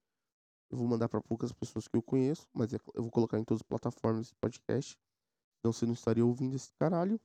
Eu 0.70 0.78
vou 0.78 0.88
mandar 0.88 1.10
pra 1.10 1.22
poucas 1.22 1.52
pessoas 1.52 1.88
que 1.88 1.96
eu 1.98 2.02
conheço, 2.04 2.48
mas 2.54 2.74
é- 2.74 2.80
eu 2.94 3.02
vou 3.04 3.12
colocar 3.12 3.40
em 3.40 3.44
todas 3.44 3.62
as 3.62 3.68
plataformas 3.68 4.28
de 4.28 4.36
podcast. 4.36 4.98
Então 5.60 5.72
você 5.74 5.86
não 5.86 5.94
estaria 5.94 6.26
ouvindo 6.26 6.56
esse 6.56 6.72
caralho. 6.80 7.20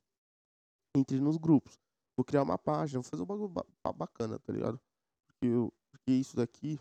Entre 0.96 1.20
nos 1.20 1.36
grupos. 1.36 1.78
Vou 2.16 2.24
criar 2.24 2.42
uma 2.42 2.58
página, 2.58 3.00
vou 3.00 3.08
fazer 3.10 3.22
um 3.22 3.26
bagulho 3.26 3.48
ba- 3.48 3.66
ba- 3.82 3.92
bacana, 3.92 4.38
tá 4.38 4.52
ligado? 4.52 4.78
Porque, 5.26 5.46
eu, 5.46 5.72
porque 5.90 6.12
isso 6.12 6.36
daqui. 6.36 6.78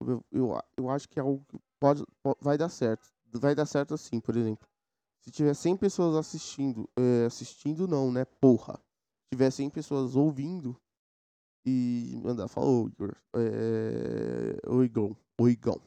Eu, 0.00 0.24
eu, 0.32 0.62
eu 0.76 0.90
acho 0.90 1.08
que 1.08 1.18
é 1.18 1.22
algo 1.22 1.44
que 1.46 1.58
pode, 1.80 2.04
po- 2.22 2.36
vai 2.40 2.56
dar 2.58 2.68
certo. 2.68 3.13
Vai 3.36 3.54
dar 3.54 3.66
certo 3.66 3.94
assim, 3.94 4.20
por 4.20 4.36
exemplo. 4.36 4.66
Se 5.24 5.30
tiver 5.30 5.54
100 5.54 5.76
pessoas 5.76 6.16
assistindo, 6.16 6.88
é, 6.96 7.24
assistindo 7.26 7.88
não, 7.88 8.12
né? 8.12 8.24
Porra. 8.24 8.74
Se 8.74 9.30
tiver 9.32 9.50
100 9.50 9.70
pessoas 9.70 10.14
ouvindo 10.14 10.76
e 11.66 12.20
mandar, 12.22 12.46
fala, 12.46 12.66
ô 12.66 12.88
Igor, 12.88 13.16
é, 13.34 14.68
ô 14.68 14.84
Igor, 14.84 15.16
ô 15.40 15.48
Igão, 15.48 15.80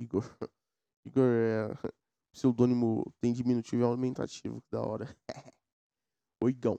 Igor. 0.00 0.24
Igor 1.04 1.24
é 1.24 1.68
pseudônimo, 2.32 3.04
tem 3.20 3.32
diminutivo 3.32 3.82
e 3.82 3.84
aumentativo, 3.84 4.62
que 4.62 4.70
da 4.70 4.80
hora. 4.80 5.06
ô 6.40 6.48
Igão. 6.48 6.78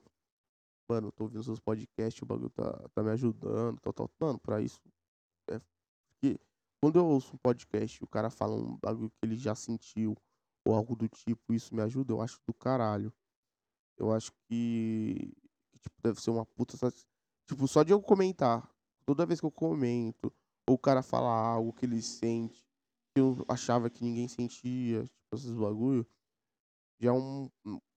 Mano, 0.89 1.11
tô 1.11 1.25
ouvindo 1.25 1.43
seus 1.43 1.59
podcasts, 1.59 2.21
o 2.21 2.25
bagulho 2.25 2.49
tá, 2.51 2.71
tá 2.93 3.03
me 3.03 3.09
ajudando, 3.09 3.79
tal, 3.81 3.91
tal. 3.91 4.09
Mano, 4.19 4.39
pra 4.39 4.61
isso, 4.61 4.79
é 5.49 5.59
quando 6.85 6.99
eu 6.99 7.07
ouço 7.07 7.33
um 7.33 7.37
podcast 7.39 7.99
e 7.99 8.03
o 8.03 8.07
cara 8.07 8.29
fala 8.29 8.53
um 8.55 8.77
bagulho 8.77 9.09
que 9.09 9.17
ele 9.23 9.35
já 9.35 9.55
sentiu, 9.55 10.15
ou 10.63 10.75
algo 10.75 10.95
do 10.95 11.09
tipo, 11.09 11.51
isso 11.51 11.73
me 11.73 11.81
ajuda, 11.81 12.13
eu 12.13 12.21
acho 12.21 12.39
do 12.47 12.53
caralho. 12.53 13.11
Eu 13.97 14.13
acho 14.13 14.31
que, 14.47 15.33
tipo, 15.81 15.99
deve 16.03 16.21
ser 16.21 16.29
uma 16.29 16.45
puta. 16.45 16.77
Tipo, 17.49 17.67
só 17.67 17.81
de 17.81 17.91
eu 17.91 17.99
comentar, 17.99 18.71
toda 19.03 19.25
vez 19.25 19.39
que 19.39 19.47
eu 19.47 19.51
comento, 19.51 20.31
ou 20.69 20.75
o 20.75 20.77
cara 20.77 21.01
fala 21.01 21.27
algo 21.27 21.73
que 21.73 21.87
ele 21.87 21.99
sente, 22.03 22.63
que 23.15 23.19
eu 23.19 23.43
achava 23.49 23.89
que 23.89 24.03
ninguém 24.03 24.27
sentia, 24.27 25.05
tipo, 25.05 25.35
esses 25.35 25.53
bagulho, 25.53 26.05
já 27.01 27.09
é 27.09 27.13
um. 27.13 27.49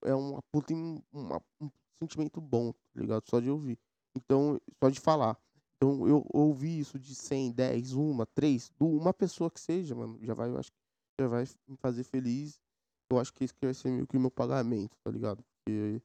É 0.02 0.14
uma 0.14 0.40
puta. 0.50 0.72
uma- 1.12 1.42
um 1.60 1.70
sentimento 2.02 2.40
bom, 2.40 2.72
tá 2.72 3.00
ligado? 3.02 3.28
Só 3.28 3.38
de 3.38 3.50
ouvir. 3.50 3.78
Então, 4.16 4.58
só 4.82 4.88
de 4.88 4.98
falar. 4.98 5.38
Então, 5.80 6.08
eu 6.08 6.26
ouvi 6.34 6.80
isso 6.80 6.98
de 6.98 7.14
100, 7.14 7.52
10, 7.52 7.92
uma, 7.92 8.26
três, 8.26 8.72
uma 8.80 9.14
pessoa 9.14 9.48
que 9.48 9.60
seja, 9.60 9.94
mano, 9.94 10.18
já 10.20 10.34
vai, 10.34 10.50
eu 10.50 10.58
acho 10.58 10.72
que 10.72 10.78
já 11.20 11.28
vai 11.28 11.44
me 11.68 11.76
fazer 11.76 12.02
feliz. 12.02 12.60
Eu 13.10 13.18
acho 13.18 13.32
que 13.32 13.44
esse 13.44 13.54
que 13.54 13.64
vai 13.64 13.72
ser 13.72 13.90
meio 13.90 14.06
que 14.06 14.16
o 14.16 14.20
meu 14.20 14.30
pagamento, 14.30 14.96
tá 15.04 15.10
ligado? 15.10 15.42
Porque 15.42 16.02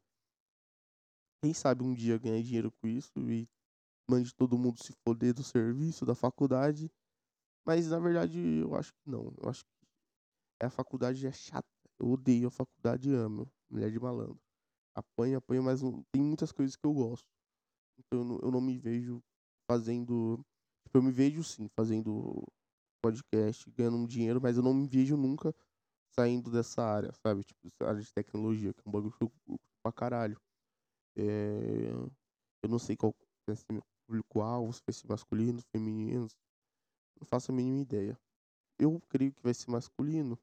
quem 1.43 1.53
sabe 1.53 1.83
um 1.83 1.93
dia 1.93 2.17
ganhar 2.17 2.41
dinheiro 2.41 2.71
com 2.71 2.87
isso 2.87 3.11
e 3.29 3.45
mande 4.09 4.33
todo 4.33 4.57
mundo 4.57 4.81
se 4.81 4.93
foder 5.05 5.33
do 5.33 5.43
serviço, 5.43 6.05
da 6.05 6.15
faculdade. 6.15 6.89
Mas 7.65 7.87
na 7.89 7.99
verdade 7.99 8.39
eu 8.39 8.75
acho 8.75 8.93
que 8.93 9.09
não. 9.09 9.33
Eu 9.41 9.49
acho 9.49 9.65
que 9.65 10.65
a 10.65 10.69
faculdade 10.69 11.25
é 11.25 11.31
chata. 11.31 11.67
Eu 11.99 12.11
odeio 12.11 12.47
a 12.47 12.51
faculdade 12.51 13.13
amo. 13.13 13.51
Mulher 13.69 13.91
de 13.91 13.99
malandro. 13.99 14.39
Apanho, 14.95 15.37
apanho, 15.37 15.63
mas 15.63 15.81
tem 16.11 16.21
muitas 16.21 16.51
coisas 16.51 16.75
que 16.75 16.85
eu 16.85 16.93
gosto. 16.93 17.27
Então 17.99 18.19
eu 18.19 18.25
não, 18.25 18.39
eu 18.43 18.51
não 18.51 18.61
me 18.61 18.77
vejo 18.77 19.21
fazendo. 19.69 20.37
Tipo, 20.85 20.97
eu 20.97 21.03
me 21.03 21.11
vejo 21.11 21.43
sim 21.43 21.67
fazendo 21.75 22.43
podcast, 23.03 23.69
ganhando 23.71 23.97
um 23.97 24.05
dinheiro, 24.07 24.41
mas 24.41 24.57
eu 24.57 24.63
não 24.63 24.73
me 24.73 24.87
vejo 24.87 25.17
nunca 25.17 25.53
saindo 26.15 26.51
dessa 26.51 26.83
área, 26.83 27.11
sabe? 27.13 27.43
Tipo, 27.43 27.67
essa 27.67 27.89
área 27.89 28.01
de 28.01 28.13
tecnologia, 28.13 28.73
que 28.73 28.81
é 28.81 28.89
um 28.89 28.91
bagulho 28.91 29.13
pra 29.83 29.91
caralho. 29.91 30.39
É, 31.17 31.91
Eu 32.63 32.69
não 32.69 32.79
sei 32.79 32.95
qual 32.97 33.13
vai 33.47 33.55
ser 33.55 33.65
meu 33.71 33.83
público-alvo, 34.07 34.73
se 34.73 34.81
vai 34.85 34.93
ser 34.93 35.07
masculino, 35.07 35.61
feminino. 35.71 36.27
Não 37.19 37.27
faço 37.27 37.51
a 37.51 37.55
mínima 37.55 37.79
ideia. 37.79 38.19
Eu 38.79 39.01
creio 39.09 39.33
que 39.33 39.43
vai 39.43 39.53
ser 39.53 39.71
masculino. 39.71 40.39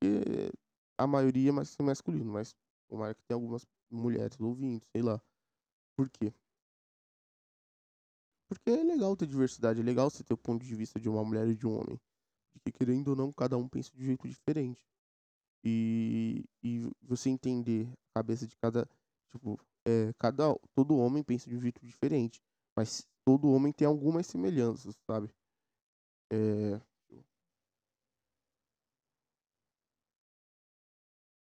Porque 0.00 0.50
a 0.98 1.06
maioria 1.06 1.52
vai 1.52 1.64
ser 1.64 1.82
masculino, 1.82 2.32
mas 2.32 2.54
tomara 2.88 3.14
que 3.14 3.22
tenha 3.26 3.36
algumas 3.36 3.66
mulheres 3.90 4.38
ouvindo, 4.40 4.84
sei 4.92 5.02
lá. 5.02 5.20
Por 5.96 6.10
quê? 6.10 6.32
Porque 8.48 8.70
é 8.70 8.82
legal 8.82 9.16
ter 9.16 9.26
diversidade, 9.26 9.80
é 9.80 9.82
legal 9.82 10.10
você 10.10 10.22
ter 10.22 10.34
o 10.34 10.38
ponto 10.38 10.64
de 10.64 10.74
vista 10.74 11.00
de 11.00 11.08
uma 11.08 11.24
mulher 11.24 11.48
e 11.48 11.54
de 11.56 11.66
um 11.66 11.78
homem. 11.78 12.00
Porque 12.52 12.72
querendo 12.72 13.08
ou 13.08 13.16
não, 13.16 13.32
cada 13.32 13.56
um 13.56 13.68
pensa 13.68 13.90
de 13.94 14.02
um 14.02 14.06
jeito 14.06 14.28
diferente. 14.28 14.86
E, 15.64 16.44
e 16.62 16.90
você 17.02 17.30
entender 17.30 17.88
a 18.14 18.20
cabeça 18.20 18.46
de 18.46 18.56
cada. 18.56 18.88
Tipo, 19.32 19.58
é, 19.86 20.12
cada. 20.18 20.54
Todo 20.74 20.96
homem 20.96 21.22
pensa 21.22 21.48
de 21.50 21.56
um 21.56 21.60
jeito 21.60 21.84
diferente. 21.84 22.40
Mas 22.76 23.06
todo 23.24 23.50
homem 23.50 23.72
tem 23.72 23.86
algumas 23.86 24.26
semelhanças, 24.26 24.94
sabe? 25.10 25.30
É, 26.32 26.80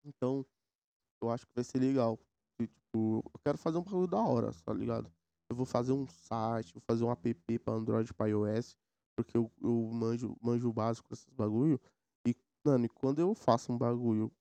então, 0.06 0.46
eu 1.22 1.32
acho 1.32 1.46
que 1.48 1.54
vai 1.56 1.64
ser 1.64 1.80
legal. 1.80 2.20
E, 2.62 2.68
tipo, 2.68 3.24
eu 3.34 3.40
quero 3.44 3.58
fazer 3.58 3.78
um 3.78 3.84
bagulho 3.84 4.08
da 4.08 4.22
hora, 4.22 4.52
tá 4.66 4.74
ligado? 4.74 5.12
Eu 5.54 5.56
vou 5.56 5.68
fazer 5.68 5.92
um 5.92 6.08
site, 6.08 6.74
vou 6.74 6.82
fazer 6.82 7.04
um 7.04 7.12
app 7.12 7.60
pra 7.60 7.74
Android 7.76 8.10
e 8.10 8.14
pra 8.14 8.26
iOS. 8.28 8.76
Porque 9.16 9.38
eu, 9.38 9.52
eu 9.62 9.72
manjo, 9.94 10.36
manjo 10.42 10.68
o 10.68 10.74
básico 10.74 11.08
desses 11.12 11.30
bagulho. 11.30 11.80
E, 12.28 12.36
mano, 12.66 12.86
e 12.86 12.90
quando 12.90 13.20
eu 13.20 13.36
faço 13.36 13.72
um 13.72 13.78
bagulho 13.78 14.32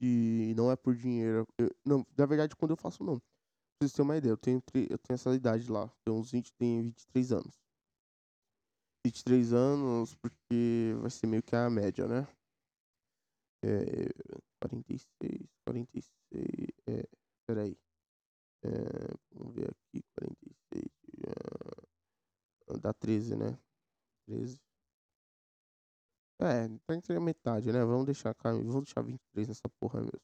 que 0.00 0.52
não 0.56 0.70
é 0.72 0.76
por 0.76 0.96
dinheiro. 0.96 1.46
eu- 1.56 1.70
não, 1.86 2.04
na 2.18 2.26
verdade, 2.26 2.56
quando 2.56 2.72
eu 2.72 2.76
faço, 2.76 3.04
não. 3.04 3.18
Pra 3.20 3.28
vocês 3.82 3.92
terem 3.92 4.08
uma 4.08 4.16
ideia, 4.16 4.32
eu 4.32 4.36
tenho, 4.36 4.60
eu 4.74 4.98
tenho 4.98 5.14
essa 5.14 5.32
idade 5.34 5.70
lá. 5.70 5.88
Tenho 6.04 6.18
uns 6.18 6.32
20, 6.32 6.52
tenho 6.54 6.82
23 6.82 7.32
anos. 7.32 7.62
23 9.06 9.52
anos, 9.52 10.16
porque 10.16 10.94
vai 11.00 11.10
ser 11.10 11.28
meio 11.28 11.42
que 11.44 11.54
a 11.54 11.70
média, 11.70 12.08
né? 12.08 12.26
É, 13.62 14.08
46, 14.60 15.48
46, 15.64 16.10
é, 16.88 17.06
peraí. 17.46 17.76
É, 18.62 18.68
vamos 19.32 19.54
ver 19.54 19.70
aqui, 19.70 20.02
46, 20.14 20.90
é, 22.68 22.78
dá 22.78 22.92
13, 22.92 23.36
né? 23.36 23.58
13. 24.26 24.60
É, 26.40 26.66
tá 26.86 26.94
entre 26.94 27.14
a 27.16 27.20
metade, 27.20 27.70
né? 27.72 27.84
Vamos 27.84 28.06
deixar, 28.06 28.34
cá, 28.34 28.50
vamos 28.52 28.84
deixar 28.84 29.02
23 29.02 29.48
nessa 29.48 29.68
porra 29.78 30.00
mesmo. 30.00 30.20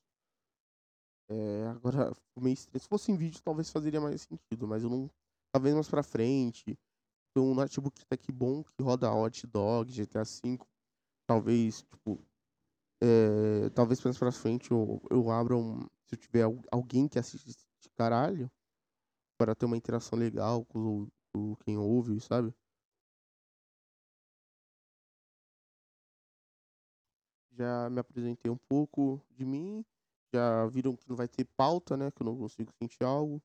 É, 1.29 1.67
agora, 1.69 2.13
meio 2.39 2.55
estranho. 2.55 2.81
Se 2.83 2.89
fosse 2.89 3.11
em 3.11 3.17
vídeo, 3.17 3.43
talvez 3.43 3.71
fazeria 3.71 4.01
mais 4.01 4.23
sentido, 4.23 4.67
mas 4.69 4.83
eu 4.83 4.91
não. 4.91 5.11
Talvez 5.53 5.75
mais 5.75 5.89
pra 5.89 6.03
frente. 6.03 6.79
Tem 7.35 7.43
um 7.45 7.55
notebook 7.55 8.01
tá 8.07 8.15
aqui 8.17 8.33
bom 8.33 8.65
que 8.65 8.83
roda 8.83 9.13
Hot 9.13 9.47
Dog, 9.49 9.93
GTA 9.93 10.25
V. 10.25 10.59
Talvez, 11.29 11.83
tipo. 11.83 12.21
É, 13.03 13.71
talvez 13.71 14.03
mais 14.05 14.19
pra 14.19 14.33
frente 14.33 14.71
eu, 14.73 15.03
eu 15.11 15.31
abra 15.31 15.57
um. 15.57 15.81
Se 16.07 16.15
eu 16.15 16.19
tiver 16.19 16.43
al- 16.45 16.63
alguém 16.73 17.09
que 17.09 17.19
assiste 17.19 17.49
de 17.51 17.66
caralho. 17.97 18.51
Para 19.39 19.55
ter 19.55 19.67
uma 19.67 19.77
interação 19.79 20.19
legal 20.19 20.65
com, 20.67 21.09
com 21.35 21.57
quem 21.57 21.79
ouve, 21.79 22.21
sabe? 22.21 22.55
Já 27.53 27.89
me 27.91 28.01
apresentei 28.01 28.51
um 28.51 28.57
pouco 28.57 29.21
de 29.31 29.45
mim. 29.45 29.85
Já 30.35 30.67
viram 30.67 30.95
que 30.97 31.09
não 31.09 31.17
vai 31.17 31.29
ter 31.29 31.45
pauta, 31.57 31.97
né? 31.97 32.11
Que 32.11 32.23
eu 32.23 32.27
não 32.27 32.37
consigo 32.37 32.71
sentir 32.83 33.03
algo. 33.05 33.43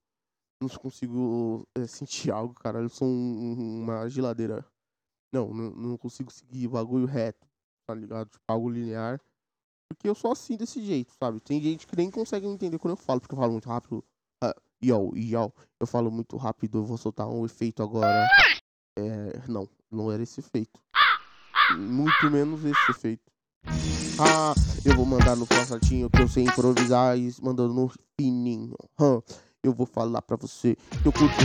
Não 0.62 0.70
consigo 0.70 1.68
eh, 1.78 1.88
sentir 1.88 2.32
algo, 2.32 2.54
caralho. 2.56 2.86
Eu 2.86 2.90
sou 2.90 3.08
um- 3.08 3.54
um- 3.54 3.84
uma 3.84 4.10
geladeira. 4.10 4.66
Não, 5.34 5.54
não, 5.54 5.72
não 5.72 5.98
consigo 5.98 6.32
seguir 6.32 6.68
bagulho 6.70 7.06
reto, 7.08 7.48
tá 7.88 7.96
ligado? 7.96 8.30
Tipo, 8.30 8.44
algo 8.48 8.70
linear. 8.70 9.22
Porque 9.90 10.10
eu 10.10 10.16
sou 10.16 10.32
assim 10.34 10.58
desse 10.58 10.84
jeito, 10.86 11.14
sabe? 11.20 11.40
Tem 11.42 11.62
gente 11.62 11.88
que 11.88 11.96
nem 11.98 12.12
consegue 12.12 12.48
entender 12.48 12.80
quando 12.80 12.94
eu 12.94 12.98
falo, 12.98 13.22
porque 13.22 13.36
eu 13.36 13.40
falo 13.40 13.54
muito 13.54 13.70
rápido. 13.70 14.04
Ah, 14.82 14.86
yo, 14.86 15.12
yo. 15.16 15.54
Eu 15.80 15.86
falo 15.86 16.12
muito 16.12 16.38
rápido, 16.38 16.80
eu 16.80 16.86
vou 16.86 16.98
soltar 16.98 17.28
um 17.28 17.46
efeito 17.46 17.84
agora. 17.84 18.28
É. 18.98 19.40
Não, 19.48 19.68
não 19.92 20.12
era 20.12 20.24
esse 20.24 20.40
efeito. 20.40 20.80
Muito 21.78 22.30
menos 22.32 22.66
esse 22.66 22.92
efeito. 22.92 23.32
Ah, 24.20 24.54
eu 24.84 24.96
vou 24.96 25.06
mandar 25.06 25.36
no 25.36 25.46
passatinho 25.46 26.10
que 26.10 26.22
eu 26.22 26.28
sei 26.28 26.44
improvisar 26.44 27.18
e 27.18 27.32
mandando 27.42 27.74
no 27.74 27.92
fininho. 28.20 28.76
Hã, 29.00 29.22
eu 29.64 29.74
vou 29.74 29.86
falar 29.86 30.22
pra 30.22 30.36
você 30.36 30.76
que 30.76 31.08
eu 31.08 31.14
curto. 31.14 31.36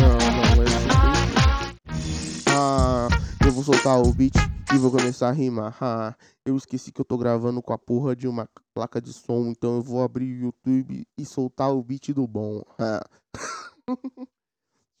Não, 0.00 0.56
não, 0.56 0.62
é 0.62 0.66
esse 0.66 0.76
efeito. 0.76 2.48
Ah, 2.50 3.08
eu 3.44 3.52
vou 3.52 3.64
soltar 3.64 4.00
o 4.00 4.12
beat 4.14 4.34
e 4.74 4.78
vou 4.78 4.90
começar 4.90 5.28
a 5.28 5.32
rimar. 5.32 5.76
Ah, 5.82 6.16
eu 6.44 6.56
esqueci 6.56 6.92
que 6.92 7.00
eu 7.00 7.04
tô 7.04 7.16
gravando 7.16 7.62
com 7.62 7.72
a 7.72 7.78
porra 7.78 8.14
de 8.14 8.28
uma 8.28 8.48
placa 8.74 9.00
de 9.00 9.12
som, 9.12 9.46
então 9.46 9.76
eu 9.76 9.82
vou 9.82 10.02
abrir 10.02 10.26
o 10.26 10.46
YouTube 10.46 11.06
e 11.16 11.24
soltar 11.24 11.72
o 11.72 11.82
beat 11.82 12.12
do 12.12 12.26
bom. 12.26 12.62
Ah. 12.78 13.02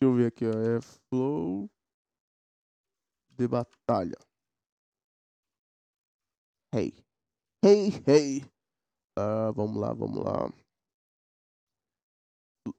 eu 0.00 0.14
ver 0.14 0.26
aqui, 0.28 0.46
ó. 0.46 0.50
É 0.50 0.80
Flow 1.10 1.68
de 3.30 3.46
Batalha. 3.46 4.16
Hey. 6.74 6.92
Hey, 7.62 7.92
hey. 8.06 8.44
Ah, 9.18 9.50
vamos 9.52 9.76
lá, 9.76 9.92
vamos 9.92 10.24
lá. 10.24 10.50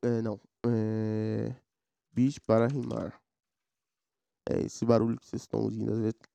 É, 0.04 0.22
não. 0.22 0.40
É... 0.66 1.56
Beat 2.14 2.40
para 2.46 2.68
rimar. 2.68 3.22
É 4.50 4.62
esse 4.62 4.84
barulho 4.86 5.20
que 5.20 5.26
vocês 5.26 5.44
estão 5.44 5.62
ouvindo, 5.62 5.92
às 5.92 6.00
vezes. 6.00 6.29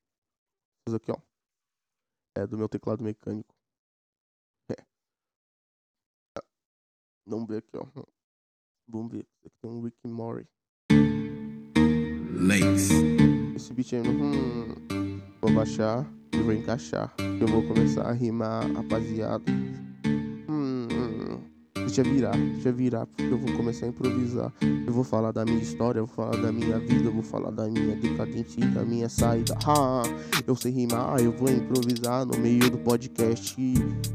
Aqui, 0.93 1.11
ó. 1.11 1.17
É 2.37 2.47
do 2.47 2.59
meu 2.59 2.69
teclado 2.69 3.03
mecânico. 3.03 3.55
É. 4.69 4.77
Vamos 7.27 7.49
ver 7.49 7.59
aqui, 7.59 7.77
ó. 7.77 7.87
Vamos 8.87 9.13
ver. 9.13 9.27
Aqui 9.45 9.57
tem 9.63 9.71
um 9.71 9.83
Rick 9.83 10.07
Morty. 10.07 10.47
Lakes. 12.39 12.91
Esse 13.57 13.73
beat 13.73 13.95
aí, 13.95 14.03
hum, 14.03 15.21
vou 15.41 15.55
baixar 15.55 16.05
e 16.33 16.43
vou 16.43 16.53
encaixar. 16.53 17.15
Eu 17.41 17.47
vou 17.47 17.67
começar 17.67 18.07
a 18.07 18.13
rimar, 18.13 18.71
rapaziada. 18.73 19.45
Deixa 21.95 22.11
virar, 22.11 22.37
deixa 22.37 22.73
virar, 22.73 23.07
porque 23.07 23.23
eu 23.33 23.39
vou 23.39 23.57
começar 23.57 23.87
a 23.87 23.89
improvisar. 23.89 24.53
Eu 24.85 24.93
vou 24.93 25.05
falar 25.05 25.31
da 25.31 25.45
minha 25.45 25.61
história, 25.61 26.01
eu 26.01 26.07
vou 26.07 26.17
falar 26.17 26.43
da 26.43 26.51
minminha 26.51 26.81
vida, 26.81 27.05
eu 27.05 27.13
vou 27.13 27.23
falar 27.23 27.53
da 27.53 27.69
minha 27.69 27.95
decadência 27.95 28.65
e 28.65 28.67
da 28.67 28.83
minha 28.85 29.09
saída. 29.09 29.57
Ah, 29.65 30.03
eu 30.45 30.57
sei 30.57 30.73
rimar, 30.73 31.21
eu 31.21 31.31
vou 31.31 31.49
improvisar 31.49 32.27
no 32.27 32.37
meio 32.37 32.69
do 32.69 32.79
podcast. 32.79 33.57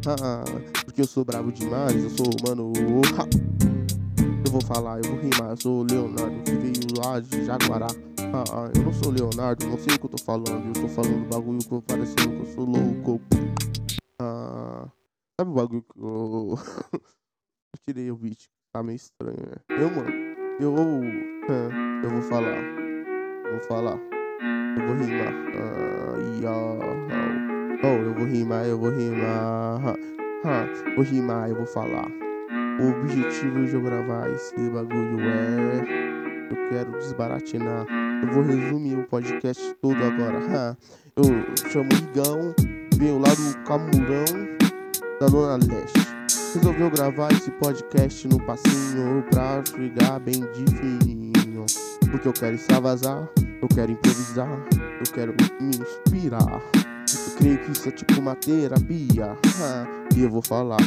Ah, 0.05 0.43
porque 0.83 0.99
eu 0.99 1.07
sou 1.07 1.23
brabo 1.23 1.53
demais, 1.53 1.95
eu 2.03 2.09
sou 2.09 2.25
mano. 2.45 2.73
ah. 3.17 3.25
Eu 4.45 4.51
vou 4.51 4.61
falar, 4.61 4.97
eu 4.97 5.11
vou 5.11 5.21
rimar, 5.21 5.51
eu 5.51 5.57
sou 5.61 5.83
Leonardo 5.83 6.37
que 6.43 6.51
veio 6.51 7.01
lá 7.01 7.21
de 7.21 7.45
Jaguará. 7.45 7.87
Ah, 8.33 8.43
ah, 8.51 8.71
eu 8.75 8.83
não 8.83 8.91
sou 8.91 9.09
Leonardo, 9.09 9.65
não 9.65 9.77
sei 9.77 9.95
o 9.95 9.99
que 9.99 10.05
eu 10.05 10.09
tô 10.09 10.17
falando. 10.17 10.67
Eu 10.67 10.81
tô 10.81 10.87
falando 10.89 11.23
do 11.23 11.29
bagulho 11.29 11.59
que 11.59 11.71
eu 11.71 11.81
parecendo 11.81 12.29
que 12.29 12.41
eu 12.41 12.53
sou 12.53 12.65
louco. 12.65 13.21
Ah, 14.21 14.85
sabe 15.39 15.49
o 15.49 15.53
bagulho 15.53 15.81
que 15.81 15.97
eu. 15.97 16.59
eu 17.73 17.79
tirei 17.87 18.11
o 18.11 18.15
beat, 18.15 18.47
tá 18.73 18.81
meio 18.81 18.95
estranho, 18.95 19.37
né? 19.37 19.57
Eu, 19.69 19.89
mano, 19.91 20.11
eu. 20.59 20.75
ah, 21.49 22.01
eu 22.03 22.09
vou 22.09 22.21
falar. 22.21 22.61
Vou 23.51 23.59
falar. 23.61 23.99
Eu 24.77 24.87
vou 24.87 24.95
rimar. 24.95 25.33
Ah, 25.55 26.17
yo, 26.41 26.79
oh, 27.83 27.87
eu 27.87 28.13
vou 28.13 28.25
rimar, 28.25 28.65
eu 28.65 28.79
vou 28.79 28.89
rimar. 28.89 29.95
Ah, 30.45 30.65
vou 30.95 31.03
rimar, 31.03 31.49
eu 31.49 31.55
vou 31.55 31.65
falar. 31.65 32.07
O 32.79 33.01
objetivo 33.01 33.65
de 33.65 33.73
eu 33.73 33.81
gravar 33.81 34.29
esse 34.31 34.55
bagulho 34.69 35.19
é. 35.19 36.09
Eu 36.49 36.69
quero 36.69 36.91
desbaratinar. 36.97 37.85
Eu 38.23 38.33
vou 38.33 38.43
resumir 38.43 38.97
o 38.97 39.07
podcast 39.07 39.75
todo 39.81 40.03
agora. 40.03 40.77
Eu 41.15 41.69
chamo 41.69 41.89
Igão, 41.93 42.55
venho 42.95 43.19
lá 43.19 43.29
do 43.29 43.63
Camurão, 43.65 44.57
da 45.19 45.27
Dona 45.27 45.57
Leste. 45.65 46.18
Resolveu 46.55 46.89
gravar 46.89 47.31
esse 47.31 47.51
podcast 47.51 48.27
no 48.27 48.39
passinho 48.43 49.23
pra 49.29 49.63
chegar 49.63 50.19
bem 50.19 50.41
de 50.51 50.75
fininho. 50.77 51.65
Porque 52.09 52.27
eu 52.27 52.33
quero 52.33 52.55
extravasar, 52.55 53.29
eu 53.61 53.67
quero 53.67 53.91
improvisar, 53.91 54.49
eu 54.73 55.13
quero 55.13 55.35
me 55.61 55.69
inspirar. 55.69 56.61
Eu 56.71 57.35
creio 57.37 57.59
que 57.59 57.71
isso 57.71 57.87
é 57.89 57.91
tipo 57.91 58.19
uma 58.19 58.35
terapia. 58.35 59.37
Ha, 59.61 59.87
E 60.15 60.23
eu 60.23 60.29
vou 60.29 60.41
falar. 60.41 60.81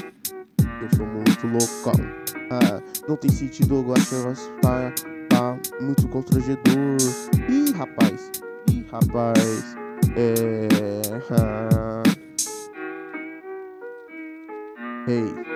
Eu 0.58 0.96
sou 0.96 1.06
muito 1.06 1.46
loucão. 1.46 2.04
Ah, 2.50 2.82
não 3.08 3.16
tem 3.16 3.30
sentido, 3.30 3.76
eu 3.76 3.82
gosto, 3.84 4.16
mas 4.24 4.52
tá, 4.60 4.92
tá 5.28 5.58
muito 5.80 6.08
constrangedor. 6.08 6.96
Ih, 7.48 7.72
rapaz. 7.72 8.30
Ih, 8.68 8.84
rapaz. 8.90 9.76
É. 10.16 10.68
ah. 11.30 12.02
Ei. 15.08 15.51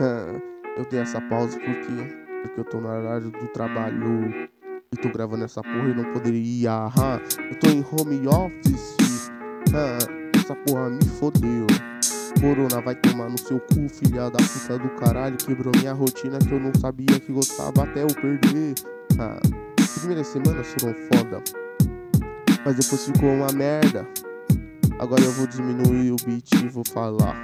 Ah, 0.00 0.40
Eu 0.76 0.84
dei 0.88 1.00
essa 1.00 1.20
pausa 1.20 1.58
porque. 1.58 2.28
Porque 2.42 2.60
eu 2.60 2.64
tô 2.64 2.80
no 2.80 2.88
horário 2.88 3.30
do 3.30 3.48
trabalho. 3.48 4.48
E 4.90 4.96
tô 4.96 5.10
gravando 5.10 5.44
essa 5.44 5.62
porra 5.62 5.88
e 5.90 5.94
não 5.94 6.12
poderia. 6.12 6.90
Eu 7.50 7.58
tô 7.58 7.68
em 7.68 7.84
home 7.84 8.26
office. 8.26 9.30
Essa 10.34 10.54
porra 10.54 10.88
me 10.88 11.04
fodeu. 11.04 11.66
Corona 12.40 12.80
vai 12.80 12.94
tomar 12.94 13.28
no 13.28 13.38
seu 13.38 13.58
cu, 13.58 13.88
filha 13.88 14.30
da 14.30 14.38
puta 14.38 14.78
do 14.78 14.88
caralho. 14.90 15.36
Quebrou 15.36 15.72
minha 15.76 15.92
rotina 15.92 16.38
que 16.38 16.52
eu 16.52 16.60
não 16.60 16.72
sabia 16.74 17.18
que 17.20 17.32
gostava 17.32 17.82
até 17.82 18.02
eu 18.02 18.06
perder. 18.06 18.74
As 19.78 19.98
primeiras 19.98 20.28
semanas 20.28 20.66
foram 20.78 20.94
foda. 20.94 21.42
Mas 22.64 22.76
depois 22.76 23.04
ficou 23.04 23.30
uma 23.30 23.52
merda. 23.52 24.06
Agora 24.98 25.22
eu 25.22 25.32
vou 25.32 25.46
diminuir 25.46 26.12
o 26.12 26.16
beat 26.24 26.52
e 26.52 26.68
vou 26.68 26.84
falar. 26.86 27.36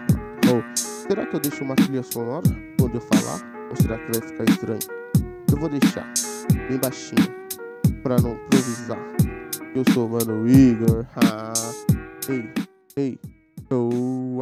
Oh, 0.48 0.93
será 1.08 1.26
que 1.26 1.36
eu 1.36 1.40
deixo 1.40 1.62
uma 1.64 1.76
trilha 1.76 2.02
sonora 2.02 2.48
quando 2.78 2.94
eu 2.94 3.00
falar? 3.00 3.68
Ou 3.68 3.76
será 3.76 3.98
que 3.98 4.18
vai 4.18 4.28
ficar 4.28 4.44
estranho? 4.44 4.78
Eu 5.50 5.58
vou 5.58 5.68
deixar 5.68 6.12
bem 6.68 6.78
baixinho 6.78 8.02
pra 8.02 8.16
não 8.20 8.32
improvisar. 8.32 8.98
Eu 9.74 9.84
sou 9.92 10.06
o 10.06 10.10
mano 10.10 10.48
Igor. 10.48 11.06
Ah, 11.16 11.52
ei, 12.28 12.50
ei, 12.96 13.18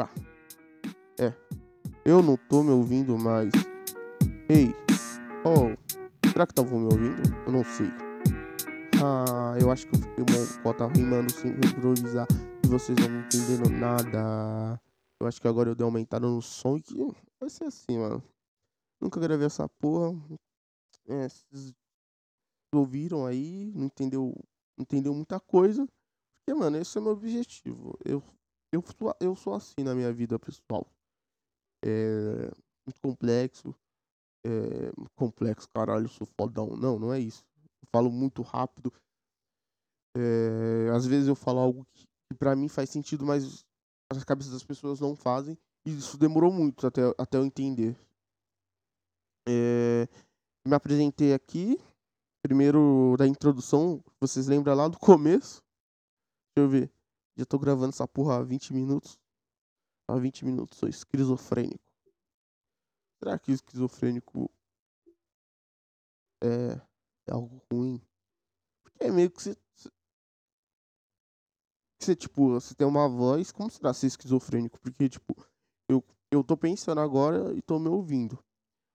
ah. 0.01 0.09
É, 1.19 1.33
eu 2.05 2.23
não 2.23 2.37
tô 2.49 2.63
me 2.63 2.71
ouvindo 2.71 3.19
mais. 3.19 3.53
Ei, 4.49 4.75
oh, 5.45 5.75
será 6.29 6.47
que 6.47 6.53
estavam 6.53 6.79
me 6.79 6.85
ouvindo? 6.87 7.23
Eu 7.47 7.53
não 7.53 7.65
sei. 7.65 7.91
Ah, 9.03 9.57
eu 9.61 9.71
acho 9.71 9.87
que 9.89 9.97
eu 9.97 10.01
fiquei 10.01 10.25
bom 10.25 10.63
cota 10.63 10.87
rimando 10.87 11.33
sem 11.33 11.51
improvisar 11.51 12.27
e 12.65 12.69
vocês 12.69 12.97
não 12.99 13.21
entendendo 13.21 13.69
nada. 13.71 14.81
Eu 15.23 15.29
acho 15.29 15.41
que 15.41 15.47
agora 15.47 15.71
eu 15.71 15.75
dei 15.77 15.85
uma 15.85 15.91
aumentada 15.91 16.27
no 16.27 16.43
som 16.43 16.81
que 16.83 16.95
vai 17.39 17.49
ser 17.49 17.67
assim, 17.67 17.97
mano. 17.97 18.21
Nunca 19.01 19.21
gravei 19.21 19.47
essa 19.47 19.69
porra. 19.69 20.21
É, 21.07 21.29
vocês 21.29 21.73
ouviram 22.75 23.25
aí, 23.25 23.71
não 23.73 23.85
entendeu, 23.85 24.35
entendeu 24.77 25.15
muita 25.15 25.39
coisa. 25.39 25.87
Porque, 25.87 26.59
mano, 26.59 26.77
esse 26.77 26.99
é 26.99 27.01
meu 27.01 27.13
objetivo. 27.13 27.97
Eu 28.05 28.21
eu, 28.73 28.83
sou, 28.83 29.15
eu 29.21 29.37
sou 29.37 29.55
assim 29.55 29.85
na 29.85 29.95
minha 29.95 30.13
vida 30.13 30.37
pessoal. 30.41 30.85
É 31.85 32.51
muito 32.85 33.01
complexo. 33.01 33.73
É, 34.45 34.91
complexo, 35.15 35.69
caralho, 35.73 36.09
sou 36.09 36.27
fodão. 36.27 36.77
Não, 36.77 36.99
não 36.99 37.13
é 37.13 37.21
isso. 37.21 37.45
Eu 37.81 37.89
falo 37.93 38.11
muito 38.11 38.43
rápido. 38.43 38.93
É, 40.17 40.91
às 40.91 41.07
vezes 41.07 41.29
eu 41.29 41.37
falo 41.37 41.61
algo 41.61 41.87
que, 41.95 42.07
que 42.29 42.37
para 42.37 42.57
mim 42.57 42.67
faz 42.67 42.91
sentido, 42.91 43.25
mas 43.25 43.65
as 44.17 44.25
cabeças 44.25 44.53
das 44.53 44.65
pessoas 44.65 45.01
não 45.01 45.15
fazem. 45.15 45.59
E 45.85 45.97
isso 45.97 46.17
demorou 46.17 46.53
muito 46.53 46.87
até, 46.87 47.03
até 47.19 47.39
eu 47.39 47.45
entender. 47.45 47.97
É, 49.49 50.09
me 50.67 50.75
apresentei 50.75 51.35
aqui. 51.35 51.79
Primeiro 52.43 53.15
da 53.17 53.27
introdução, 53.27 54.03
vocês 54.21 54.49
lembram 54.49 54.75
lá 54.75 54.89
do 54.89 54.99
começo? 54.99 55.63
Deixa 56.57 56.67
eu 56.67 56.69
ver. 56.69 56.93
Já 57.37 57.45
tô 57.45 57.59
gravando 57.59 57.91
essa 57.91 58.07
porra 58.07 58.39
há 58.39 58.43
20 58.43 58.73
minutos. 58.73 59.19
Há 60.09 60.17
20 60.17 60.45
minutos, 60.45 60.79
sou 60.79 60.89
esquizofrênico. 60.89 61.83
Será 63.23 63.39
que 63.39 63.53
esquizofrênico 63.53 64.51
é, 66.43 66.73
é 67.29 67.33
algo 67.33 67.63
ruim? 67.73 68.03
Porque 68.83 69.05
é 69.05 69.11
meio 69.11 69.31
que 69.31 69.41
você. 69.41 69.57
Você, 72.03 72.17
tipo, 72.17 72.49
você 72.49 72.75
tem 72.75 72.85
uma 72.85 73.09
voz, 73.09 73.53
como 73.53 73.71
será 73.71 73.95
ser 73.95 74.09
esquizofrênico? 74.09 74.77
Porque, 74.81 75.09
tipo, 75.09 75.37
eu, 75.89 76.05
eu 76.33 76.43
tô 76.43 76.57
pensando 76.57 77.01
agora 77.01 77.55
e 77.55 77.63
tô 77.63 77.79
me 77.79 77.89
ouvindo. 77.89 78.37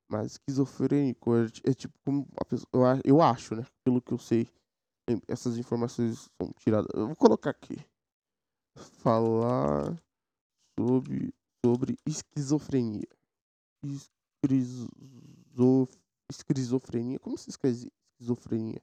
Mas 0.09 0.33
esquizofrênico 0.33 1.33
é, 1.33 1.45
é 1.63 1.73
tipo 1.73 1.97
como 2.03 2.27
a 2.35 2.43
pessoa, 2.43 2.67
eu, 3.05 3.15
eu 3.15 3.21
acho, 3.21 3.55
né? 3.55 3.65
Pelo 3.85 4.01
que 4.01 4.13
eu 4.13 4.17
sei. 4.17 4.45
Essas 5.25 5.57
informações 5.57 6.29
são 6.35 6.51
tiradas. 6.59 6.89
Eu 6.93 7.07
vou 7.07 7.15
colocar 7.15 7.51
aqui. 7.51 7.77
Falar 8.75 9.95
sobre, 10.77 11.33
sobre 11.65 11.97
esquizofrenia. 12.05 13.07
Esquizo, 14.43 14.89
esquizofrenia. 16.29 17.19
Como 17.19 17.37
se 17.37 17.49
escreve 17.49 17.89
esquizofrenia? 18.19 18.81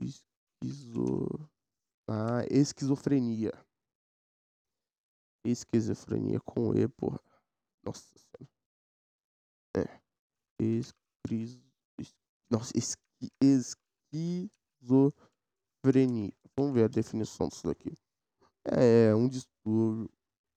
Esquizo. 0.00 1.53
Ah, 2.06 2.44
esquizofrenia. 2.50 3.52
Esquizofrenia 5.44 6.38
com 6.40 6.74
E, 6.74 6.86
porra. 6.88 7.20
Nossa 7.84 8.04
senhora. 8.18 8.48
É. 9.76 10.00
Nossa, 12.50 12.72
esqui... 12.76 13.30
esquizofrenia. 13.42 16.32
Vamos 16.56 16.74
ver 16.74 16.84
a 16.84 16.88
definição 16.88 17.48
disso 17.48 17.66
daqui. 17.66 17.92
É 18.64 19.14
um 19.14 19.28
distúrbio 19.28 20.08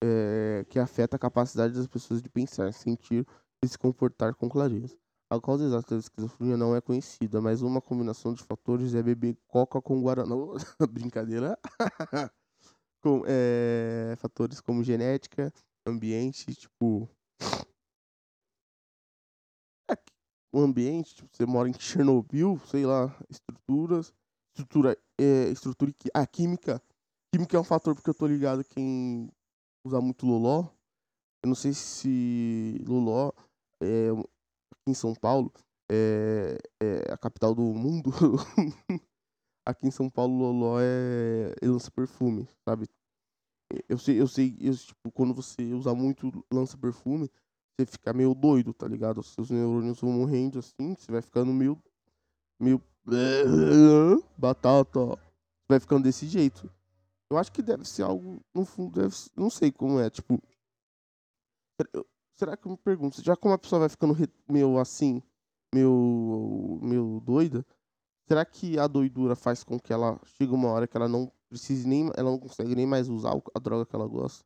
é, 0.03 0.65
que 0.69 0.79
afeta 0.79 1.15
a 1.15 1.19
capacidade 1.19 1.73
das 1.73 1.87
pessoas 1.87 2.21
de 2.21 2.29
pensar, 2.29 2.73
sentir 2.73 3.25
e 3.63 3.67
se 3.67 3.77
comportar 3.77 4.35
com 4.35 4.49
clareza. 4.49 4.97
A 5.29 5.41
causa 5.41 5.65
exata 5.65 5.95
da 5.95 5.99
esquizofrenia 5.99 6.55
não 6.55 6.73
é 6.73 6.79
conhecida, 6.79 7.41
mas 7.41 7.61
uma 7.61 7.81
combinação 7.81 8.33
de 8.33 8.41
fatores 8.43 8.95
é 8.95 9.03
beber 9.03 9.37
coca 9.45 9.81
com 9.81 10.01
guaraná. 10.01 10.35
Brincadeira. 10.89 11.59
com, 13.03 13.23
é, 13.27 14.15
fatores 14.17 14.61
como 14.61 14.83
genética, 14.83 15.51
ambiente, 15.85 16.55
tipo. 16.55 17.09
É, 19.91 19.97
o 20.53 20.61
ambiente, 20.61 21.15
tipo, 21.15 21.29
você 21.35 21.45
mora 21.45 21.67
em 21.67 21.73
Chernobyl, 21.73 22.57
sei 22.65 22.85
lá, 22.85 23.13
estruturas, 23.29 24.13
estrutura, 24.55 24.97
é, 25.19 25.49
estrutura, 25.49 25.93
a 26.13 26.21
ah, 26.21 26.27
química. 26.27 26.81
Química 27.33 27.57
é 27.57 27.59
um 27.59 27.65
fator 27.65 27.93
porque 27.93 28.09
eu 28.09 28.15
tô 28.15 28.25
ligado 28.25 28.63
quem 28.63 29.29
usa 29.85 29.99
muito 29.99 30.25
Loló. 30.25 30.69
Eu 31.43 31.49
não 31.49 31.55
sei 31.55 31.73
se 31.73 32.81
Loló 32.87 33.33
é, 33.81 34.09
aqui 34.87 34.91
em 34.91 34.93
São 34.93 35.13
Paulo 35.13 35.51
é, 35.91 36.57
é 36.81 37.13
a 37.13 37.17
capital 37.17 37.53
do 37.53 37.61
mundo. 37.61 38.09
aqui 39.65 39.87
em 39.87 39.91
São 39.91 40.09
Paulo, 40.09 40.37
Loló 40.37 40.79
é. 40.79 41.53
Lança 41.61 41.91
perfume, 41.91 42.47
sabe? 42.67 42.87
Eu 43.89 43.97
sei, 43.97 44.21
eu 44.21 44.27
sei, 44.27 44.55
eu, 44.61 44.73
tipo, 44.73 45.11
quando 45.11 45.33
você 45.33 45.73
usa 45.73 45.93
muito 45.93 46.31
lança 46.49 46.77
perfume, 46.77 47.29
você 47.75 47.85
fica 47.85 48.13
meio 48.13 48.33
doido, 48.33 48.73
tá 48.73 48.87
ligado? 48.87 49.19
Os 49.19 49.33
seus 49.33 49.49
neurônios 49.49 49.99
vão 49.99 50.11
morrendo 50.11 50.59
assim, 50.59 50.95
você 50.95 51.11
vai 51.11 51.21
ficando 51.21 51.51
meio. 51.51 51.81
meio. 52.59 52.81
batata. 54.37 54.99
Você 54.99 55.67
vai 55.69 55.79
ficando 55.81 56.03
desse 56.03 56.27
jeito. 56.27 56.71
Eu 57.29 57.37
acho 57.37 57.51
que 57.51 57.61
deve 57.61 57.83
ser 57.83 58.03
algo. 58.03 58.41
No 58.53 58.63
fundo, 58.63 59.01
deve 59.01 59.13
Não 59.35 59.49
sei 59.49 59.69
como 59.69 59.99
é, 59.99 60.09
tipo. 60.09 60.41
Será 62.37 62.55
que 62.55 62.67
eu 62.67 62.71
me 62.71 62.77
pergunto, 62.77 63.23
já 63.23 63.35
como 63.35 63.55
a 63.55 63.57
pessoa 63.57 63.79
vai 63.79 63.89
ficando 63.89 64.15
meio 64.47 64.77
assim, 64.77 65.23
meio, 65.73 66.79
meio 66.83 67.19
doida, 67.25 67.65
será 68.27 68.45
que 68.45 68.77
a 68.77 68.85
doidura 68.85 69.35
faz 69.35 69.63
com 69.63 69.79
que 69.79 69.91
ela 69.91 70.19
chegue 70.23 70.53
uma 70.53 70.69
hora 70.69 70.87
que 70.87 70.95
ela 70.95 71.07
não 71.07 71.31
precise 71.49 71.87
nem, 71.87 72.11
ela 72.15 72.29
não 72.29 72.37
consegue 72.37 72.75
nem 72.75 72.85
mais 72.85 73.09
usar 73.09 73.33
a 73.55 73.59
droga 73.59 73.87
que 73.87 73.95
ela 73.95 74.07
gosta? 74.07 74.45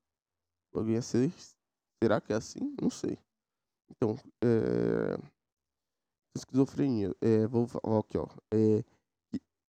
Alguém 0.74 0.96
ia 0.96 1.02
ser, 1.02 1.34
será 2.02 2.22
que 2.22 2.32
é 2.32 2.38
assim? 2.38 2.74
Não 2.82 2.90
sei. 2.90 3.18
Então, 3.90 4.16
é, 4.42 5.20
esquizofrenia, 6.34 7.14
é, 7.20 7.46
vou 7.46 7.68
falar 7.68 8.00
aqui, 8.00 8.18
ó, 8.18 8.26
é, 8.54 8.86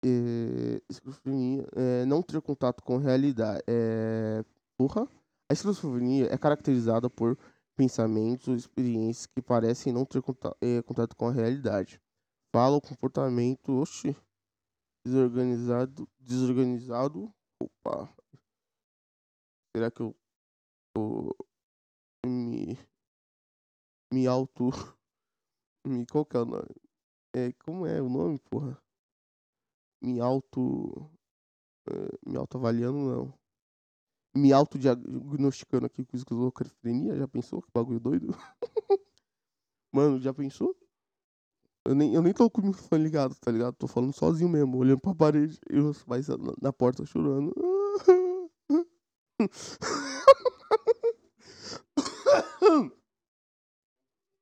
é, 0.06 0.82
esquizofrenia, 0.90 1.68
é, 1.76 2.06
não 2.06 2.22
ter 2.22 2.42
contato 2.42 2.82
com 2.82 2.96
realidade, 2.96 3.62
é, 3.68 4.42
porra, 4.78 5.06
a 5.50 5.54
esquizofrenia 5.54 6.34
é 6.34 6.38
caracterizada 6.38 7.10
por 7.10 7.38
pensamentos 7.76 8.48
ou 8.48 8.56
experiências 8.56 9.26
que 9.26 9.42
parecem 9.42 9.94
não 9.94 10.06
ter 10.06 10.22
contato, 10.22 10.58
é, 10.62 10.82
contato 10.82 11.16
com 11.16 11.28
a 11.28 11.32
realidade. 11.32 12.02
Fala 12.54 12.78
o 12.78 12.82
comportamento, 12.82 13.74
oxi, 13.74 14.16
desorganizado, 15.06 16.08
desorganizado, 16.20 17.34
opa, 17.62 18.10
será 19.76 19.92
que 19.92 20.02
eu, 20.02 20.16
eu 20.96 21.36
me, 22.26 22.78
me 24.12 24.26
auto, 24.26 24.70
me, 25.86 26.06
qual 26.06 26.26
que 26.26 26.38
é 26.38 26.40
o 26.40 26.46
nome? 26.46 26.76
É, 27.36 27.52
como 27.66 27.86
é 27.86 28.02
o 28.02 28.08
nome, 28.08 28.40
porra? 28.50 28.82
Me 30.02 30.22
auto, 30.22 31.12
é, 31.90 32.30
me 32.30 32.38
auto 32.38 32.58
avaliando, 32.58 32.98
não 32.98 33.45
me 34.36 34.52
autodiagnosticando 34.52 35.86
aqui 35.86 36.06
com 36.06 36.18
esquizofrenia. 36.18 37.16
Já 37.16 37.28
pensou? 37.28 37.62
Que 37.62 37.70
bagulho 37.74 38.00
doido. 38.00 38.28
Mano, 39.94 40.20
já 40.20 40.34
pensou? 40.34 40.76
Eu 41.88 41.96
nem, 41.96 42.14
eu 42.14 42.22
nem 42.22 42.34
tô 42.34 42.50
com 42.50 42.62
o 42.62 42.66
microfone 42.66 43.04
ligado, 43.04 43.36
tá 43.36 43.52
ligado? 43.52 43.76
Tô 43.76 43.88
falando 43.88 44.14
sozinho 44.14 44.50
mesmo, 44.50 44.78
olhando 44.78 45.00
pra 45.00 45.14
parede 45.14 45.60
e 45.70 45.78
os 45.78 46.04
pais 46.04 46.28
na, 46.28 46.38
na 46.62 46.74
porta 46.74 47.06
chorando. 47.06 47.54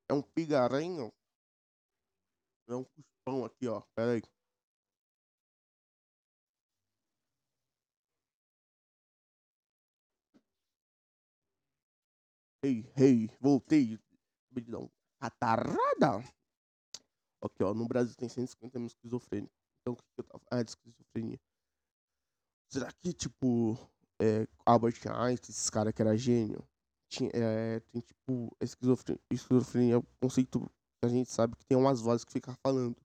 É 0.09 0.13
um 0.13 0.21
pigarenho. 0.21 1.11
É 2.67 2.75
um 2.75 2.83
cuspão 2.83 3.45
aqui, 3.45 3.67
ó. 3.67 3.81
Pera 3.95 4.11
aí. 4.11 4.21
Ei, 12.63 12.89
ei, 12.95 13.29
voltei. 13.41 13.99
Não, 14.69 14.89
catarrada. 15.19 16.23
Aqui, 17.43 17.61
ó, 17.61 17.73
no 17.73 17.85
Brasil 17.85 18.15
tem 18.15 18.29
150 18.29 18.79
mil 18.79 18.87
esquizofrênicos. 18.87 19.53
Então, 19.81 19.93
o 19.93 19.97
que 19.97 20.03
eu 20.17 20.23
tava... 20.23 20.41
Ah, 20.49 20.63
de 20.63 20.69
esquizofrenia. 20.69 21.37
Será 22.71 22.89
que, 22.93 23.11
tipo, 23.11 23.77
é, 24.21 24.47
Albert 24.65 24.95
Einstein, 25.07 25.51
esses 25.51 25.69
caras 25.69 25.93
que 25.93 26.01
era 26.01 26.15
gênio, 26.15 26.65
tinha, 27.09 27.29
é, 27.33 27.81
tem, 27.81 28.01
tipo, 28.01 28.55
esquizofrenia, 28.61 29.21
esquizofrenia 29.29 29.95
é 29.95 29.97
um 29.97 30.05
conceito 30.21 30.61
que 30.61 31.05
a 31.05 31.09
gente 31.09 31.29
sabe 31.29 31.57
que 31.57 31.65
tem 31.65 31.77
umas 31.77 31.99
vozes 31.99 32.23
que 32.23 32.31
ficam 32.31 32.55
falando. 32.65 32.95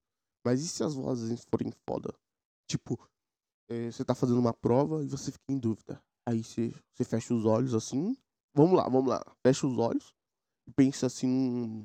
Mas 0.46 0.60
e 0.60 0.68
se 0.68 0.84
as 0.84 0.94
vozes 0.94 1.44
forem 1.50 1.72
foda? 1.84 2.14
Tipo, 2.70 2.96
é, 3.68 3.90
você 3.90 4.04
tá 4.04 4.14
fazendo 4.14 4.38
uma 4.38 4.54
prova 4.54 5.02
e 5.02 5.08
você 5.08 5.32
fica 5.32 5.52
em 5.52 5.58
dúvida. 5.58 6.00
Aí 6.24 6.44
você 6.44 6.72
fecha 7.04 7.34
os 7.34 7.44
olhos 7.44 7.74
assim, 7.74 8.16
Vamos 8.58 8.76
lá, 8.76 8.88
vamos 8.88 9.08
lá. 9.08 9.24
Fecha 9.40 9.68
os 9.68 9.78
olhos 9.78 10.12
e 10.66 10.72
pensa 10.72 11.06
assim 11.06 11.84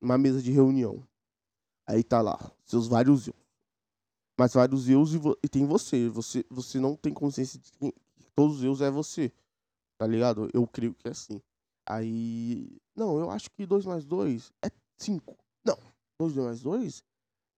numa 0.00 0.16
mesa 0.16 0.40
de 0.40 0.50
reunião. 0.50 1.06
Aí 1.86 2.02
tá 2.02 2.22
lá, 2.22 2.38
seus 2.64 2.88
vários 2.88 3.28
eu. 3.28 3.34
Mas 4.40 4.54
vários 4.54 4.88
eus 4.88 5.12
e, 5.12 5.18
e, 5.42 5.48
tem 5.50 5.66
você. 5.66 6.08
Você 6.08 6.42
você 6.48 6.80
não 6.80 6.96
tem 6.96 7.12
consciência 7.12 7.60
de 7.60 7.70
que 7.72 7.92
todos 8.34 8.56
os 8.56 8.64
eus 8.64 8.80
é 8.80 8.90
você. 8.90 9.30
Tá 9.98 10.06
ligado? 10.06 10.48
Eu 10.54 10.66
creio 10.66 10.94
que 10.94 11.08
é 11.08 11.10
assim. 11.10 11.42
Aí. 11.86 12.74
Não, 12.96 13.18
eu 13.18 13.30
acho 13.30 13.50
que 13.50 13.66
2 13.66 13.84
mais 13.84 14.06
2 14.06 14.50
é 14.64 14.70
5. 14.96 15.36
Não. 15.62 15.76
2 16.18 16.36
mais 16.36 16.62
2? 16.62 17.04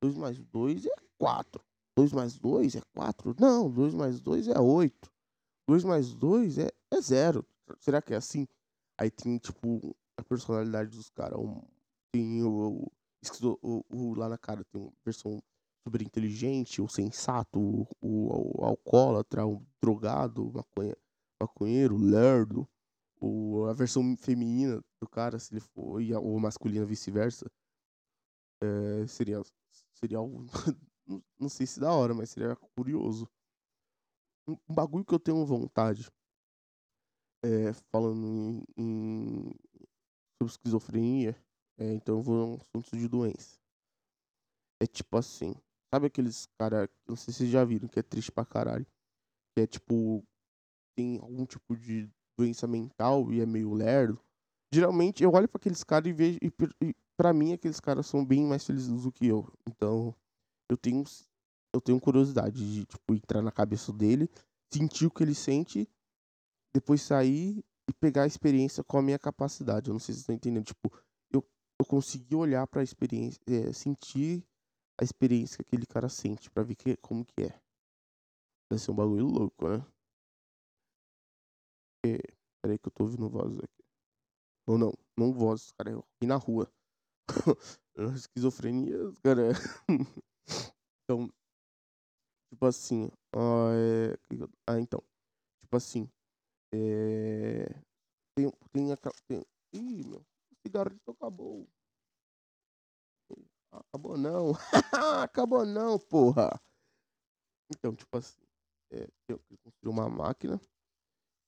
2 0.03 0.17
mais 0.17 0.39
2 0.39 0.87
é 0.87 0.97
4. 1.21 1.65
2 1.97 2.13
mais 2.13 2.37
2 2.37 2.75
é 2.75 2.81
4? 2.93 3.37
Não, 3.39 3.71
2 3.71 3.95
mais 3.95 4.21
2 4.21 4.49
é 4.49 4.59
8. 4.59 5.09
2 5.69 5.85
mais 5.85 6.13
2 6.13 6.59
é, 6.59 6.73
é 6.93 7.01
0. 7.01 7.47
será 7.79 8.03
que 8.03 8.13
é 8.13 8.17
assim? 8.17 8.45
Aí 8.99 9.11
tem, 9.11 9.39
tipo, 9.39 9.97
a 10.17 10.23
personalidade 10.25 10.91
dos 10.91 11.11
caras. 11.11 11.39
Um, 11.39 11.63
tem 12.13 12.43
o, 12.43 12.91
o, 13.43 13.59
o- 13.63 13.85
o- 13.91 14.15
lá 14.15 14.29
na 14.29 14.39
cara, 14.39 14.65
tem 14.65 14.81
uma 14.81 14.93
versão 15.05 15.43
super 15.87 16.03
inteligente, 16.03 16.81
o 16.83 16.89
sensato, 16.89 17.59
o, 17.61 17.87
o, 18.01 18.61
o 18.63 18.65
alcoólatra, 18.65 19.47
o 19.47 19.63
drogado, 19.83 20.49
o 20.49 20.53
maconha, 20.53 20.97
maconheiro, 21.41 21.97
lerdo. 21.97 22.69
O, 23.21 23.67
a 23.67 23.73
versão 23.73 24.17
feminina 24.19 24.83
do 25.01 25.09
cara, 25.09 25.39
se 25.39 25.53
ele 25.55 25.61
for, 25.61 26.01
e 26.03 26.13
a, 26.15 26.21
ou 26.21 26.39
masculina 26.41 26.85
vice-versa, 26.87 27.47
é, 28.63 29.07
seria, 29.07 29.43
seria 29.95 30.19
algo, 30.19 30.45
não, 31.39 31.49
sei 31.49 31.67
se 31.67 31.81
da 31.81 31.93
hora, 31.93 32.15
mas 32.15 32.31
seria 32.31 32.57
curioso. 32.77 33.29
Um 34.49 34.75
bagulho 34.75 35.05
que 35.05 35.15
eu 35.15 35.19
tenho 35.21 35.45
vontade, 35.45 36.09
é, 37.43 37.73
falando 37.93 38.27
em, 38.27 38.65
em- 38.77 39.51
sobre 40.41 40.53
esquizofrenia, 40.53 41.37
é, 41.79 41.93
então 41.95 42.17
eu 42.19 42.23
vou 42.23 42.55
um 42.55 42.57
assunto 42.57 42.97
de 42.97 43.09
doença. 43.09 43.59
É 44.81 44.87
tipo 44.87 45.17
assim, 45.17 45.55
sabe 45.93 46.07
aqueles 46.07 46.47
cara, 46.59 46.89
não 47.09 47.17
sei 47.17 47.33
se 47.33 47.39
vocês 47.39 47.51
já 47.51 47.65
viram, 47.65 47.89
que 47.89 47.99
é 47.99 48.03
triste 48.03 48.31
pra 48.31 48.45
caralho, 48.45 48.87
que 49.57 49.63
é 49.63 49.67
tipo, 49.67 50.25
tem 50.97 51.19
algum 51.21 51.47
tipo 51.47 51.77
de 51.77 52.09
doença 52.39 52.67
mental 52.67 53.33
e 53.33 53.41
é 53.41 53.47
meio 53.47 53.73
lerdo. 53.75 54.21
Geralmente 54.73 55.23
eu 55.23 55.33
olho 55.33 55.49
pra 55.49 55.59
aqueles 55.59 55.85
caras 55.85 56.09
e 56.09 56.13
vejo, 56.13 56.39
e 56.43 56.95
pra 57.17 57.33
mim 57.33 57.53
aqueles 57.53 57.81
caras 57.81 58.07
são 58.07 58.25
bem 58.25 58.45
mais 58.45 58.65
felizes 58.67 59.03
do 59.03 59.13
que 59.13 59.27
eu. 59.27 59.51
Então, 59.67 60.15
eu 60.71 60.77
tenho, 60.77 61.05
eu 61.75 61.81
tenho 61.81 62.01
curiosidade 62.01 62.75
de, 62.75 62.85
tipo, 62.85 63.15
entrar 63.15 63.43
na 63.43 63.53
cabeça 63.53 63.93
dele, 63.93 64.29
sentir 64.73 65.07
o 65.07 65.11
que 65.11 65.23
ele 65.23 65.35
sente, 65.35 65.89
depois 66.77 67.01
sair 67.01 67.65
e 67.89 67.93
pegar 67.95 68.25
a 68.25 68.27
experiência 68.27 68.85
com 68.85 68.99
a 68.99 69.03
minha 69.03 69.19
capacidade. 69.19 69.89
Eu 69.89 69.95
não 69.95 69.99
sei 69.99 70.15
se 70.15 70.21
vocês 70.21 70.21
estão 70.21 70.35
entendendo. 70.35 70.67
Tipo, 70.67 70.93
eu, 71.33 71.43
eu 71.81 71.87
consegui 71.87 72.35
olhar 72.35 72.67
pra 72.67 72.83
experiência, 72.83 73.41
é, 73.47 73.73
sentir 73.73 74.45
a 75.01 75.05
experiência 75.05 75.57
que 75.57 75.63
aquele 75.63 75.87
cara 75.87 76.09
sente, 76.09 76.51
pra 76.51 76.63
ver 76.63 76.75
que, 76.75 76.97
como 76.99 77.25
que 77.25 77.45
é. 77.45 77.61
Deve 78.71 78.83
ser 78.83 78.91
um 78.91 78.95
bagulho 78.95 79.27
louco, 79.27 79.69
né? 79.69 79.87
É, 82.05 82.19
peraí 82.63 82.79
que 82.79 82.89
eu 82.89 82.93
tô 82.93 83.05
ouvindo 83.05 83.29
vozes 83.29 83.59
aqui. 83.59 83.85
Ou 84.67 84.77
não, 84.77 84.93
não 85.17 85.33
vozes, 85.33 85.73
cara, 85.73 85.91
eu 85.93 86.01
aqui 86.01 86.27
na 86.27 86.37
rua. 86.37 86.71
Esquizofrenia, 88.15 88.99
cara. 89.23 89.53
então, 91.05 91.31
tipo 92.53 92.67
assim, 92.67 93.09
ó, 93.35 93.71
é... 93.73 94.19
ah, 94.67 94.79
então, 94.79 95.03
tipo 95.63 95.77
assim, 95.77 96.11
é... 96.73 97.67
tem, 98.37 98.51
tem 98.73 98.93
aquela, 98.93 99.15
tem... 99.29 99.45
ih, 99.75 100.05
meu, 100.05 100.21
o 100.21 100.57
cigarrito 100.63 101.11
acabou. 101.13 101.69
Acabou 103.73 104.17
não, 104.17 104.53
acabou 105.23 105.67
não, 105.67 105.99
porra. 105.99 106.51
Então, 107.71 107.95
tipo 107.95 108.17
assim, 108.17 108.41
é, 108.93 109.09
eu 109.29 109.39
construí 109.63 109.93
uma 109.93 110.09
máquina 110.09 110.59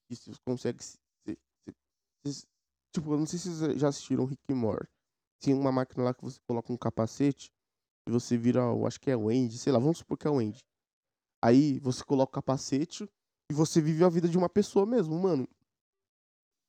que 0.08 0.16
se 0.16 0.30
você 0.30 0.40
consegue 0.44 0.82
se, 0.82 0.98
se- 1.26 1.38
se- 2.26 2.32
se- 2.32 2.46
tipo, 2.94 3.12
eu 3.12 3.18
não 3.18 3.26
sei 3.26 3.38
se 3.38 3.50
vocês 3.50 3.78
já 3.80 3.88
assistiram 3.88 4.24
Rick 4.24 4.42
and 4.50 4.56
Morty. 4.56 4.88
Tem 5.40 5.54
uma 5.54 5.70
máquina 5.72 6.04
lá 6.04 6.14
que 6.14 6.24
você 6.24 6.40
coloca 6.48 6.72
um 6.72 6.76
capacete 6.76 7.50
e 8.08 8.10
você 8.10 8.36
vira, 8.36 8.60
eu 8.60 8.86
acho 8.86 9.00
que 9.00 9.10
é 9.10 9.16
o 9.16 9.28
Andy, 9.28 9.58
sei 9.58 9.72
lá, 9.72 9.78
vamos 9.78 9.98
supor 9.98 10.18
que 10.18 10.26
é 10.26 10.30
o 10.30 10.38
Andy. 10.38 10.60
Aí 11.42 11.78
você 11.80 12.04
coloca 12.04 12.30
o 12.30 12.34
capacete 12.34 13.08
e 13.50 13.54
você 13.54 13.80
vive 13.80 14.04
a 14.04 14.08
vida 14.08 14.28
de 14.28 14.36
uma 14.36 14.48
pessoa 14.48 14.84
mesmo, 14.84 15.18
mano. 15.18 15.48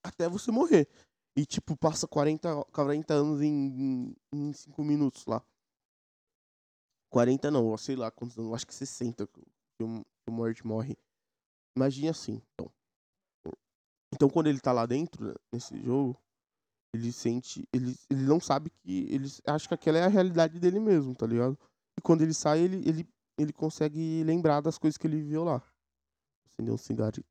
Até 0.04 0.30
você 0.30 0.52
morrer. 0.52 0.88
E 1.36 1.46
tipo, 1.46 1.76
passa 1.76 2.08
40, 2.08 2.66
40 2.66 3.14
anos 3.14 3.42
em, 3.42 4.16
em 4.34 4.54
5 4.54 4.84
minutos 4.84 5.26
lá. 5.26 5.44
40 7.10 7.52
não, 7.52 7.76
sei 7.78 7.96
lá 7.96 8.12
quantos 8.12 8.38
anos, 8.38 8.54
acho 8.54 8.68
que 8.68 8.74
60 8.74 9.28
que 9.28 9.84
o, 9.84 10.04
Morty 10.30 10.66
morre. 10.66 10.98
Imagine 11.76 12.10
assim, 12.10 12.42
então. 12.54 12.72
Então 14.14 14.30
quando 14.30 14.48
ele 14.48 14.60
tá 14.60 14.72
lá 14.72 14.86
dentro, 14.86 15.26
né, 15.26 15.34
nesse 15.52 15.82
jogo, 15.82 16.18
ele 16.94 17.12
sente. 17.12 17.68
Ele, 17.74 17.98
ele 18.10 18.24
não 18.24 18.40
sabe 18.40 18.70
que. 18.70 19.08
Ele 19.10 19.28
acha 19.48 19.68
que 19.68 19.74
aquela 19.74 19.98
é 19.98 20.04
a 20.04 20.08
realidade 20.08 20.60
dele 20.60 20.80
mesmo, 20.80 21.16
tá 21.16 21.26
ligado? 21.26 21.58
E 21.98 22.02
quando 22.02 22.22
ele 22.22 22.34
sai, 22.34 22.60
ele, 22.60 22.88
ele, 22.88 23.10
ele 23.38 23.54
consegue 23.54 24.24
lembrar 24.24 24.62
das 24.62 24.78
coisas 24.78 24.98
que 24.98 25.08
ele 25.08 25.18
viveu 25.18 25.44
lá. 25.44 25.64
Acendeu 26.60 26.74
um 26.74 26.78
cigarrito. 26.78 27.24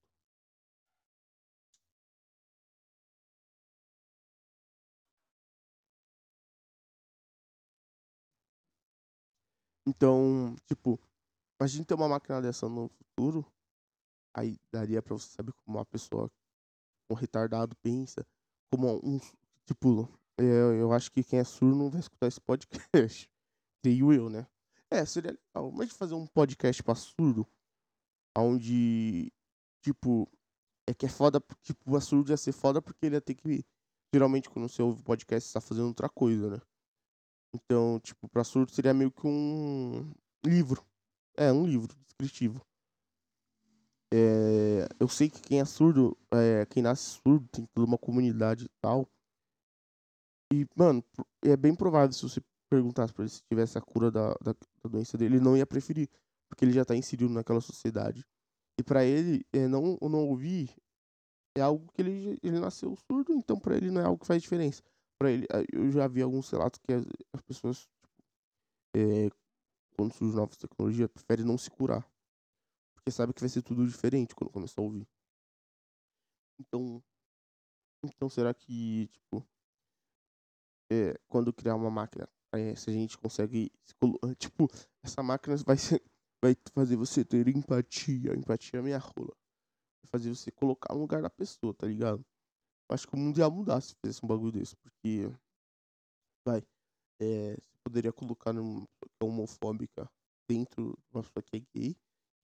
Então, 9.86 10.54
tipo, 10.66 10.98
imagina 11.60 11.84
ter 11.84 11.92
uma 11.94 12.08
máquina 12.08 12.40
dessa 12.40 12.68
no 12.70 12.88
futuro. 12.88 13.44
Aí 14.34 14.56
daria 14.72 15.02
pra 15.02 15.12
você 15.14 15.28
saber 15.28 15.52
como 15.52 15.76
uma 15.76 15.84
pessoa 15.84 16.30
um 17.10 17.14
retardado 17.14 17.76
pensa. 17.82 18.26
Como 18.72 18.98
um. 19.04 19.18
Tipo, 19.66 20.08
é, 20.38 20.42
eu 20.80 20.90
acho 20.92 21.12
que 21.12 21.22
quem 21.22 21.38
é 21.38 21.44
surdo 21.44 21.76
não 21.76 21.90
vai 21.90 22.00
escutar 22.00 22.28
esse 22.28 22.40
podcast. 22.40 23.30
Creio 23.84 24.10
eu, 24.10 24.30
né? 24.30 24.46
É, 24.90 25.04
seria 25.04 25.32
legal. 25.32 25.70
Mas 25.70 25.92
fazer 25.92 26.14
um 26.14 26.26
podcast 26.26 26.82
pra 26.82 26.94
surdo, 26.94 27.46
onde, 28.40 29.32
tipo, 29.82 30.28
é 30.86 30.94
que 30.94 31.06
é 31.06 31.08
foda, 31.08 31.42
tipo, 31.62 31.96
a 31.96 32.00
surdo 32.00 32.30
ia 32.30 32.36
ser 32.36 32.52
foda 32.52 32.80
porque 32.80 33.06
ele 33.06 33.16
ia 33.16 33.20
ter 33.20 33.34
que. 33.34 33.64
Geralmente, 34.14 34.48
quando 34.48 34.68
você 34.68 34.80
ouve 34.82 35.02
podcast, 35.02 35.48
você 35.48 35.54
tá 35.54 35.60
fazendo 35.60 35.88
outra 35.88 36.08
coisa, 36.08 36.50
né? 36.50 36.60
Então, 37.54 38.00
tipo, 38.00 38.28
pra 38.28 38.44
surdo 38.44 38.72
seria 38.72 38.94
meio 38.94 39.10
que 39.10 39.26
um 39.26 40.10
livro. 40.44 40.84
É, 41.36 41.52
um 41.52 41.66
livro 41.66 41.94
descritivo. 42.04 42.60
É, 44.12 44.88
eu 44.98 45.08
sei 45.08 45.28
que 45.28 45.40
quem 45.40 45.60
é 45.60 45.64
surdo, 45.64 46.16
é, 46.32 46.64
quem 46.66 46.82
nasce 46.82 47.20
surdo, 47.22 47.46
tem 47.48 47.66
toda 47.74 47.86
uma 47.86 47.98
comunidade 47.98 48.64
e 48.64 48.68
tal. 48.80 49.06
E, 50.52 50.66
mano, 50.74 51.04
é 51.42 51.56
bem 51.56 51.74
provável 51.74 52.12
se 52.12 52.22
você 52.22 52.40
perguntasse 52.70 53.12
pra 53.12 53.24
ele 53.24 53.30
se 53.30 53.42
tivesse 53.42 53.76
a 53.76 53.82
cura 53.82 54.10
da, 54.10 54.30
da, 54.42 54.52
da 54.52 54.90
doença 54.90 55.16
dele, 55.18 55.36
ele 55.36 55.44
não 55.44 55.56
ia 55.56 55.66
preferir. 55.66 56.08
Porque 56.48 56.64
ele 56.64 56.72
já 56.72 56.84
tá 56.84 56.96
inserido 56.96 57.32
naquela 57.32 57.60
sociedade. 57.60 58.24
E 58.78 58.82
pra 58.82 59.04
ele, 59.04 59.44
é, 59.52 59.66
não, 59.66 59.98
não 60.00 60.28
ouvir 60.28 60.74
é 61.56 61.60
algo 61.60 61.90
que 61.92 62.00
ele, 62.00 62.38
ele 62.42 62.60
nasceu 62.60 62.94
surdo, 62.96 63.32
então 63.32 63.58
pra 63.58 63.76
ele 63.76 63.90
não 63.90 64.00
é 64.00 64.04
algo 64.04 64.18
que 64.18 64.26
faz 64.26 64.42
diferença. 64.42 64.82
Pra 65.18 65.30
ele, 65.30 65.46
eu 65.72 65.90
já 65.90 66.06
vi 66.06 66.22
alguns 66.22 66.48
relatos 66.50 66.78
que 66.78 66.92
as, 66.92 67.04
as 67.32 67.40
pessoas, 67.42 67.88
é, 68.94 69.28
quando 69.96 70.14
surgem 70.14 70.36
novas 70.36 70.56
tecnologias, 70.56 71.08
preferem 71.08 71.44
não 71.44 71.58
se 71.58 71.70
curar. 71.70 72.08
Porque 72.94 73.10
sabe 73.10 73.32
que 73.32 73.40
vai 73.40 73.48
ser 73.48 73.62
tudo 73.62 73.86
diferente 73.86 74.34
quando 74.34 74.52
começar 74.52 74.80
a 74.80 74.84
ouvir. 74.84 75.08
Então, 76.60 77.02
então 78.04 78.28
será 78.28 78.54
que, 78.54 79.08
tipo, 79.08 79.44
é, 80.90 81.18
quando 81.28 81.52
criar 81.52 81.74
uma 81.74 81.90
máquina, 81.90 82.28
é, 82.52 82.74
se 82.76 82.90
a 82.90 82.92
gente 82.92 83.18
consegue, 83.18 83.72
tipo, 84.38 84.68
essa 85.02 85.22
máquina 85.22 85.56
vai 85.66 85.76
ser, 85.76 86.02
vai 86.42 86.56
fazer 86.72 86.96
você 86.96 87.24
ter 87.24 87.48
empatia, 87.48 88.34
empatia 88.34 88.80
é 88.80 88.82
minha 88.82 88.98
rola. 88.98 89.34
Vai 90.02 90.10
fazer 90.10 90.34
você 90.34 90.50
colocar 90.50 90.94
no 90.94 91.00
lugar 91.00 91.22
da 91.22 91.30
pessoa, 91.30 91.74
tá 91.74 91.86
ligado? 91.86 92.24
Acho 92.90 93.06
que 93.06 93.14
o 93.14 93.18
mundo 93.18 93.38
ia 93.38 93.50
mudar 93.50 93.80
se 93.80 93.94
fizesse 93.96 94.24
um 94.24 94.28
bagulho 94.28 94.52
desse, 94.52 94.74
porque, 94.76 95.30
vai, 96.46 96.62
é, 97.20 97.54
você 97.54 97.78
poderia 97.84 98.12
colocar 98.12 98.52
numa 98.52 98.86
pessoa 99.00 99.20
é 99.20 99.24
homofóbica 99.24 100.10
dentro 100.48 100.92
de 100.92 101.16
uma 101.16 101.22
pessoa 101.22 101.42
que 101.42 101.56
é 101.56 101.60
gay, 101.74 101.96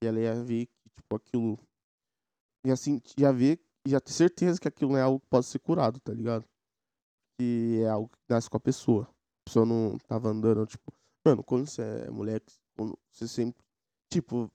e 0.02 0.06
ela 0.06 0.20
ia 0.20 0.34
ver 0.42 0.66
que, 0.66 0.90
tipo, 0.90 1.16
aquilo. 1.16 1.58
E 2.66 2.70
assim, 2.70 3.00
ia 3.16 3.32
ver, 3.32 3.58
ia 3.86 4.00
ter 4.00 4.12
certeza 4.12 4.60
que 4.60 4.68
aquilo 4.68 4.92
não 4.92 4.98
é 4.98 5.02
algo 5.02 5.20
que 5.20 5.26
pode 5.28 5.46
ser 5.46 5.58
curado, 5.60 5.98
tá 6.00 6.12
ligado? 6.12 6.44
Que 7.38 7.80
é 7.82 7.88
algo 7.88 8.08
que 8.08 8.18
nasce 8.28 8.50
com 8.50 8.56
a 8.56 8.60
pessoa. 8.60 9.04
A 9.04 9.44
pessoa 9.46 9.64
não 9.64 9.98
tava 9.98 10.28
andando, 10.28 10.66
tipo. 10.66 10.92
Mano, 11.26 11.42
quando 11.42 11.66
você 11.66 11.82
é 11.82 12.10
moleque, 12.10 12.54
você 13.10 13.26
sempre. 13.26 13.64
Tipo, 14.14 14.48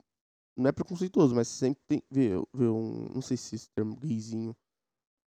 não 0.55 0.69
é 0.69 0.71
preconceituoso, 0.71 1.35
mas 1.35 1.49
sempre 1.49 1.83
tem. 1.85 2.01
Vê, 2.09 2.29
vê 2.53 2.65
um. 2.67 3.09
Não 3.13 3.21
sei 3.21 3.35
se 3.35 3.55
esse 3.55 3.69
termo 3.71 3.93
gayzinho 3.97 4.55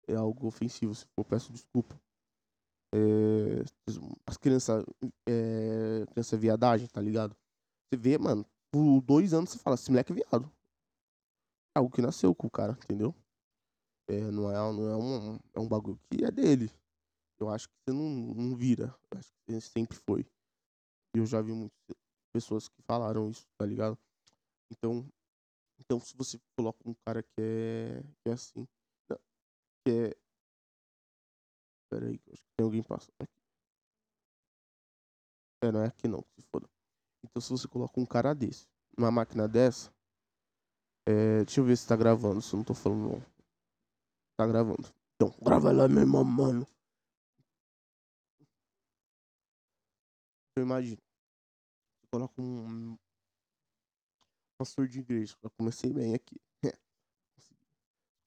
é 0.06 0.14
algo 0.14 0.46
ofensivo, 0.46 0.94
se 0.94 1.04
for, 1.16 1.24
peço 1.24 1.52
desculpa. 1.52 2.00
É, 2.94 3.64
as 4.24 4.36
crianças. 4.36 4.84
É, 5.28 6.06
criança 6.12 6.36
viadagem, 6.36 6.86
tá 6.86 7.00
ligado? 7.00 7.34
Você 7.88 7.96
vê, 8.00 8.16
mano, 8.18 8.46
por 8.72 9.00
dois 9.00 9.34
anos 9.34 9.50
você 9.50 9.58
fala, 9.58 9.74
esse 9.74 9.90
moleque 9.90 10.12
é 10.12 10.14
viado. 10.14 10.52
É 11.76 11.80
algo 11.80 11.90
que 11.92 12.00
nasceu 12.00 12.32
com 12.32 12.46
o 12.46 12.50
cara, 12.50 12.78
entendeu? 12.84 13.12
É, 14.08 14.20
não 14.30 14.48
é, 14.48 14.54
não 14.54 14.88
é, 14.88 14.96
um, 14.96 15.38
é 15.54 15.58
um 15.60 15.68
bagulho 15.68 15.98
que 16.08 16.24
é 16.24 16.30
dele. 16.30 16.70
Eu 17.36 17.48
acho 17.48 17.68
que 17.68 17.74
você 17.84 17.92
não, 17.92 18.08
não 18.34 18.56
vira. 18.56 18.94
Eu 19.10 19.18
acho 19.18 19.32
que 19.44 19.60
sempre 19.60 19.96
foi. 19.96 20.24
Eu 21.16 21.26
já 21.26 21.42
vi 21.42 21.52
muitas 21.52 21.96
pessoas 22.32 22.68
que 22.68 22.80
falaram 22.82 23.28
isso, 23.28 23.48
tá 23.58 23.66
ligado? 23.66 23.98
Então, 24.70 25.06
então 25.80 26.00
se 26.00 26.16
você 26.16 26.38
coloca 26.56 26.78
um 26.88 26.94
cara 27.04 27.22
que 27.22 27.40
é, 27.40 28.02
que 28.22 28.28
é 28.28 28.32
assim, 28.32 28.66
que 29.84 29.90
é. 29.90 30.14
Pera 31.90 32.06
aí, 32.06 32.20
acho 32.32 32.42
que 32.42 32.48
tem 32.56 32.64
alguém 32.64 32.82
passando 32.82 33.14
aqui. 33.20 33.40
É, 35.62 35.72
não 35.72 35.82
é 35.82 35.88
aqui 35.88 36.06
não, 36.06 36.24
se 36.34 36.42
foda. 36.50 36.68
Então 37.24 37.42
se 37.42 37.50
você 37.50 37.66
coloca 37.66 38.00
um 38.00 38.06
cara 38.06 38.34
desse, 38.34 38.68
uma 38.96 39.10
máquina 39.10 39.48
dessa. 39.48 39.92
É, 41.06 41.44
deixa 41.44 41.60
eu 41.60 41.64
ver 41.64 41.76
se 41.76 41.88
tá 41.88 41.96
gravando, 41.96 42.40
se 42.40 42.54
eu 42.54 42.58
não 42.58 42.64
tô 42.64 42.74
falando 42.74 43.10
não. 43.10 43.20
Tá 44.36 44.46
gravando. 44.46 44.88
Então, 45.16 45.34
grava 45.42 45.72
lá 45.72 45.88
mesmo, 45.88 46.24
mano. 46.24 46.66
Eu 50.56 50.62
imagino. 50.62 50.96
Você 50.96 52.06
coloca 52.10 52.40
um 52.40 52.96
pastor 54.60 54.86
de 54.86 55.00
igreja. 55.00 55.34
Eu 55.42 55.48
comecei 55.52 55.90
bem 55.90 56.14
aqui. 56.14 56.38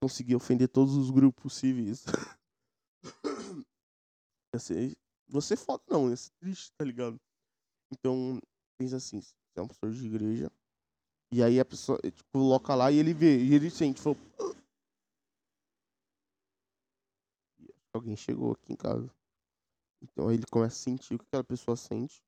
Consegui 0.01 0.35
ofender 0.35 0.67
todos 0.67 0.95
os 0.95 1.11
grupos 1.11 1.43
possíveis. 1.43 2.05
Você, 4.51 4.95
você 5.27 5.55
foda 5.55 5.83
não, 5.87 6.11
é 6.11 6.15
triste, 6.39 6.71
tá 6.75 6.83
ligado? 6.83 7.21
Então, 7.91 8.39
pensa 8.79 8.97
assim, 8.97 9.21
você 9.21 9.35
é 9.55 9.61
um 9.61 9.67
pastor 9.67 9.91
de 9.91 10.05
igreja. 10.07 10.51
E 11.31 11.43
aí 11.43 11.59
a 11.59 11.65
pessoa 11.65 11.99
tipo, 12.01 12.23
coloca 12.31 12.73
lá 12.73 12.91
e 12.91 12.97
ele 12.97 13.13
vê, 13.13 13.37
e 13.37 13.53
ele 13.53 13.69
sente, 13.69 14.01
falou. 14.01 14.17
Alguém 17.93 18.15
chegou 18.15 18.53
aqui 18.53 18.73
em 18.73 18.75
casa. 18.75 19.11
Então 20.01 20.29
aí 20.29 20.35
ele 20.35 20.45
começa 20.51 20.75
a 20.75 20.83
sentir 20.83 21.13
o 21.13 21.19
que 21.19 21.25
aquela 21.25 21.43
pessoa 21.43 21.77
sente. 21.77 22.23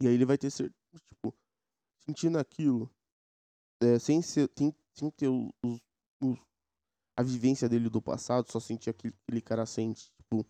E 0.00 0.06
aí 0.06 0.14
ele 0.14 0.24
vai 0.24 0.38
ter 0.38 0.50
certeza, 0.50 1.02
tipo, 1.08 1.34
sentindo 2.08 2.38
aquilo, 2.38 2.90
é, 3.82 3.98
sem, 3.98 4.22
ser, 4.22 4.50
sem, 4.56 4.74
sem 4.94 5.10
ter 5.10 5.28
os, 5.28 5.80
os, 6.22 6.38
a 7.14 7.22
vivência 7.22 7.68
dele 7.68 7.90
do 7.90 8.00
passado, 8.00 8.50
só 8.50 8.58
sentir 8.58 8.88
aquilo 8.88 9.12
que 9.12 9.18
aquele 9.26 9.42
cara 9.42 9.66
sente, 9.66 10.10
tipo, 10.16 10.46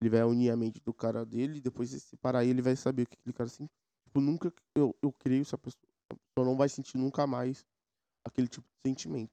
ele 0.00 0.08
vai 0.08 0.22
unir 0.22 0.50
a 0.50 0.56
mente 0.56 0.80
do 0.80 0.94
cara 0.94 1.26
dele, 1.26 1.60
depois 1.60 1.90
se 1.90 2.00
separar 2.00 2.44
ele 2.44 2.62
vai 2.62 2.76
saber 2.76 3.02
o 3.02 3.06
que 3.06 3.14
aquele 3.14 3.34
cara 3.34 3.50
sente. 3.50 3.70
Tipo, 4.04 4.20
nunca, 4.20 4.52
eu, 4.74 4.96
eu 5.02 5.12
creio 5.12 5.44
que 5.44 5.54
a 5.54 5.58
pessoa, 5.58 5.82
a 6.08 6.14
pessoa 6.14 6.50
não 6.50 6.56
vai 6.56 6.68
sentir 6.68 6.96
nunca 6.96 7.26
mais 7.26 7.64
aquele 8.24 8.48
tipo 8.48 8.66
de 8.66 8.90
sentimento. 8.90 9.32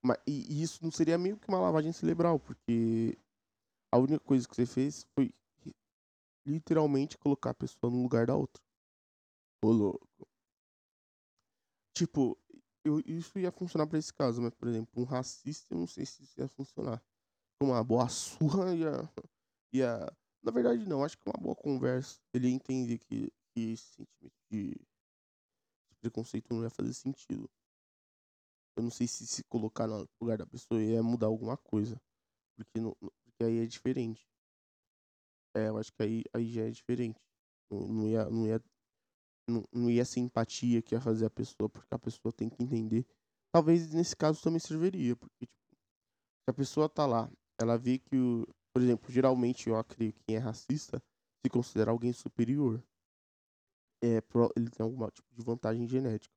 Mas, 0.00 0.18
e, 0.26 0.52
e 0.52 0.62
isso 0.62 0.78
não 0.82 0.92
seria 0.92 1.18
meio 1.18 1.36
que 1.36 1.48
uma 1.48 1.60
lavagem 1.60 1.92
cerebral, 1.92 2.38
porque 2.38 3.18
a 3.92 3.98
única 3.98 4.20
coisa 4.20 4.46
que 4.46 4.54
você 4.54 4.66
fez 4.66 5.04
foi 5.14 5.34
literalmente 6.46 7.18
colocar 7.18 7.50
a 7.50 7.54
pessoa 7.54 7.90
no 7.90 8.02
lugar 8.02 8.26
da 8.26 8.36
outra. 8.36 8.62
Ô, 9.64 9.72
louco. 9.72 10.06
Tipo, 11.96 12.36
eu, 12.84 13.00
isso 13.06 13.38
ia 13.38 13.50
funcionar 13.50 13.86
pra 13.86 13.98
esse 13.98 14.12
caso, 14.12 14.42
mas, 14.42 14.52
por 14.54 14.68
exemplo, 14.68 14.90
um 15.00 15.04
racista, 15.04 15.72
eu 15.72 15.78
não 15.78 15.86
sei 15.86 16.04
se 16.04 16.22
isso 16.22 16.38
ia 16.38 16.48
funcionar. 16.48 17.02
Uma 17.62 17.82
boa 17.82 18.08
surra 18.10 18.74
ia. 18.74 19.10
ia 19.72 20.16
na 20.42 20.52
verdade, 20.52 20.86
não, 20.86 21.02
acho 21.02 21.16
que 21.16 21.24
uma 21.26 21.40
boa 21.42 21.56
conversa. 21.56 22.20
Ele 22.34 22.48
ia 22.48 22.54
entender 22.54 22.98
que, 22.98 23.32
que 23.54 23.72
esse 23.72 23.84
sentimento 23.94 24.34
de 24.50 24.76
preconceito 26.00 26.52
não 26.52 26.62
ia 26.62 26.68
fazer 26.68 26.92
sentido. 26.92 27.48
Eu 28.76 28.82
não 28.82 28.90
sei 28.90 29.06
se 29.06 29.26
se 29.26 29.42
colocar 29.44 29.86
no 29.86 30.06
lugar 30.20 30.36
da 30.36 30.46
pessoa 30.46 30.82
ia 30.82 31.02
mudar 31.02 31.28
alguma 31.28 31.56
coisa. 31.56 31.98
Porque, 32.56 32.80
não, 32.80 32.94
porque 32.94 33.44
aí 33.44 33.60
é 33.60 33.66
diferente. 33.66 34.28
É, 35.56 35.68
eu 35.68 35.78
acho 35.78 35.92
que 35.92 36.02
aí, 36.02 36.24
aí 36.34 36.52
já 36.52 36.62
é 36.66 36.70
diferente. 36.70 37.20
Não, 37.70 37.86
não, 37.86 38.08
ia, 38.08 38.24
não, 38.28 38.46
ia, 38.46 38.60
não, 39.48 39.64
não 39.72 39.90
ia 39.90 40.04
ser 40.04 40.20
empatia 40.20 40.82
que 40.82 40.94
ia 40.94 41.00
fazer 41.00 41.26
a 41.26 41.30
pessoa, 41.30 41.68
porque 41.68 41.94
a 41.94 41.98
pessoa 41.98 42.32
tem 42.32 42.48
que 42.48 42.62
entender. 42.62 43.06
Talvez 43.52 43.92
nesse 43.92 44.16
caso 44.16 44.42
também 44.42 44.58
serviria, 44.58 45.14
porque 45.16 45.46
tipo, 45.46 45.76
se 46.44 46.50
a 46.50 46.52
pessoa 46.52 46.88
tá 46.88 47.06
lá, 47.06 47.30
ela 47.60 47.78
vê 47.78 47.98
que, 47.98 48.16
o, 48.16 48.46
por 48.72 48.82
exemplo, 48.82 49.10
geralmente 49.10 49.68
eu 49.68 49.76
acredito 49.76 50.16
que 50.16 50.24
quem 50.24 50.36
é 50.36 50.38
racista 50.38 51.02
se 51.44 51.50
considera 51.50 51.90
alguém 51.90 52.12
superior. 52.12 52.82
É, 54.02 54.20
ele 54.56 54.70
tem 54.70 54.84
algum 54.84 55.08
tipo 55.10 55.34
de 55.34 55.42
vantagem 55.42 55.86
genética. 55.86 56.34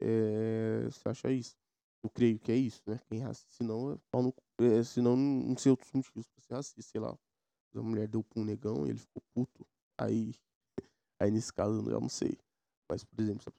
É, 0.00 0.84
você 0.84 1.08
acha 1.08 1.30
isso? 1.30 1.56
Eu 2.02 2.10
creio 2.10 2.38
que 2.38 2.50
é 2.50 2.56
isso, 2.56 2.82
né? 2.86 2.98
Quem 3.08 3.20
é 3.20 3.22
racista, 3.22 3.52
senão, 3.52 4.00
é, 4.58 4.82
senão 4.82 5.16
não 5.16 5.56
sei 5.56 5.70
outros 5.70 5.92
motivos 5.92 6.26
pra 6.26 6.42
ser 6.42 6.54
racista, 6.54 6.82
sei 6.82 7.00
lá 7.00 7.16
a 7.78 7.82
mulher 7.82 8.08
deu 8.08 8.22
pra 8.22 8.40
um 8.40 8.44
negão 8.44 8.86
e 8.86 8.90
ele 8.90 8.98
ficou 8.98 9.22
puto. 9.34 9.66
Aí, 9.98 10.34
aí 11.22 11.30
nesse 11.30 11.52
caso 11.52 11.88
eu 11.90 12.00
não 12.00 12.08
sei. 12.08 12.36
Mas, 12.90 13.04
por 13.04 13.20
exemplo, 13.20 13.52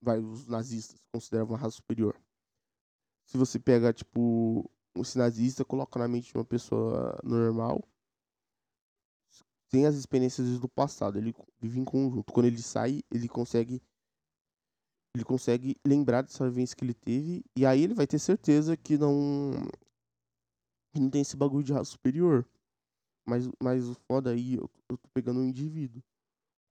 vai, 0.00 0.18
os 0.18 0.46
nazistas 0.46 0.98
consideram 1.12 1.46
uma 1.46 1.58
raça 1.58 1.76
superior. 1.76 2.18
Se 3.26 3.36
você 3.36 3.58
pega, 3.58 3.92
tipo, 3.92 4.68
esse 4.96 5.16
nazista, 5.18 5.64
coloca 5.64 5.98
na 5.98 6.08
mente 6.08 6.32
de 6.32 6.36
uma 6.36 6.44
pessoa 6.44 7.18
normal, 7.22 7.82
tem 9.70 9.86
as 9.86 9.94
experiências 9.96 10.58
do 10.58 10.68
passado, 10.68 11.18
ele 11.18 11.34
vive 11.60 11.80
em 11.80 11.84
conjunto. 11.84 12.32
Quando 12.32 12.46
ele 12.46 12.62
sai, 12.62 13.02
ele 13.10 13.28
consegue 13.28 13.82
ele 15.16 15.24
consegue 15.24 15.76
lembrar 15.86 16.22
dessa 16.22 16.48
vivência 16.48 16.76
que 16.76 16.84
ele 16.84 16.94
teve 16.94 17.44
e 17.56 17.64
aí 17.64 17.82
ele 17.82 17.94
vai 17.94 18.06
ter 18.06 18.18
certeza 18.18 18.76
que 18.76 18.98
não 18.98 19.52
que 20.92 21.00
não 21.00 21.08
tem 21.10 21.22
esse 21.22 21.36
bagulho 21.36 21.64
de 21.64 21.72
raça 21.72 21.92
superior. 21.92 22.44
Mas, 23.26 23.48
mas 23.62 23.88
o 23.88 23.94
foda 23.94 24.30
aí, 24.30 24.54
eu, 24.54 24.70
eu 24.88 24.98
tô 24.98 25.08
pegando 25.14 25.40
um 25.40 25.44
indivíduo. 25.44 26.02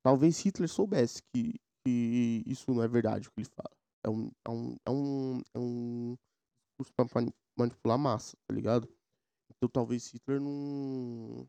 Talvez 0.03 0.39
Hitler 0.39 0.67
soubesse 0.69 1.21
que, 1.33 1.53
que 1.85 2.43
isso 2.45 2.71
não 2.73 2.83
é 2.83 2.87
verdade 2.87 3.29
o 3.29 3.31
que 3.31 3.41
ele 3.41 3.49
fala. 3.49 3.75
É 4.03 4.09
um, 4.09 4.29
é 4.45 4.49
um, 4.49 4.75
é 4.85 4.89
um, 4.91 5.37
é 5.55 5.59
um 5.59 6.17
discurso 6.79 6.93
pra 6.93 7.21
manipular 7.57 7.97
massa, 7.97 8.37
tá 8.47 8.53
ligado? 8.53 8.87
Então 9.49 9.69
talvez 9.69 10.09
Hitler 10.11 10.41
não. 10.41 11.47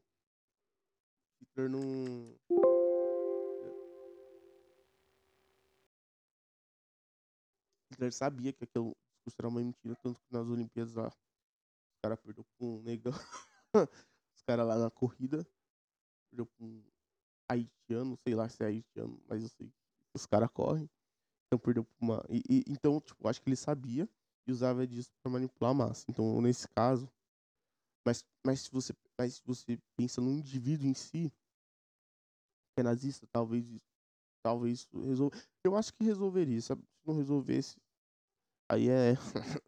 Hitler 1.41 1.69
não. 1.69 2.39
Hitler 7.93 8.13
sabia 8.13 8.53
que 8.53 8.65
aquele 8.65 8.93
discurso 9.17 9.37
era 9.41 9.49
uma 9.49 9.61
mentira, 9.61 9.97
tanto 10.03 10.21
que 10.21 10.33
nas 10.33 10.47
Olimpíadas 10.47 10.95
lá, 10.95 11.09
o 11.09 11.13
cara 12.03 12.17
perdeu 12.17 12.45
pra 12.45 12.67
um 12.67 12.83
negão. 12.83 13.13
caras 14.47 14.67
lá 14.67 14.79
na 14.79 14.91
corrida. 14.91 15.47
Perdeu 16.31 16.47
pra 16.47 16.65
um 16.67 16.83
haitiano, 17.55 18.17
sei 18.17 18.35
lá 18.35 18.49
se 18.49 18.63
é 18.63 18.67
haitiano, 18.67 19.21
mas 19.29 19.43
eu 19.43 19.49
sei 19.49 19.69
que 19.69 20.17
os 20.17 20.27
caras 20.27 20.51
correm. 20.53 20.89
Então 21.47 21.59
perdeu 21.59 21.87
uma. 22.01 22.25
E, 22.29 22.43
e, 22.49 22.65
então, 22.69 23.01
tipo, 23.01 23.29
acho 23.29 23.41
que 23.41 23.49
ele 23.49 23.57
sabia 23.57 24.09
e 24.47 24.53
usava 24.53 24.87
disso 24.87 25.11
pra 25.23 25.33
manipular 25.33 25.71
a 25.71 25.75
massa. 25.75 26.05
Então, 26.09 26.41
nesse 26.41 26.69
caso. 26.69 27.09
Mas, 28.07 28.25
mas, 28.45 28.61
se 28.61 28.71
você, 28.71 28.93
mas 29.19 29.35
se 29.35 29.43
você 29.45 29.79
pensa 29.97 30.21
no 30.21 30.31
indivíduo 30.31 30.87
em 30.87 30.93
si, 30.93 31.33
que 32.75 32.81
é 32.81 32.83
nazista, 32.83 33.27
talvez 33.33 33.67
talvez 34.45 34.87
resolva. 34.93 35.37
Eu 35.65 35.75
acho 35.77 35.93
que 35.95 36.05
resolveria. 36.05 36.61
Se 36.61 36.77
não 37.05 37.17
resolvesse, 37.17 37.81
aí 38.71 38.89
é. 38.89 39.15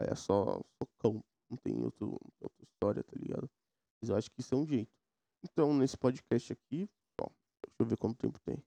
é 0.00 0.14
só 0.14 0.60
socão. 0.82 1.22
Não 1.48 1.56
tem 1.58 1.80
outro, 1.80 2.18
outra 2.40 2.64
história, 2.64 3.04
tá 3.04 3.12
ligado? 3.16 3.48
Mas 4.00 4.10
eu 4.10 4.16
acho 4.16 4.30
que 4.32 4.40
isso 4.40 4.52
é 4.54 4.58
um 4.58 4.66
jeito. 4.66 4.90
Então, 5.52 5.72
nesse 5.72 5.96
podcast 5.96 6.52
aqui, 6.52 6.88
ó, 7.20 7.28
deixa 7.64 7.76
eu 7.80 7.86
ver 7.86 7.96
quanto 7.96 8.18
tempo 8.18 8.38
tem. 8.40 8.62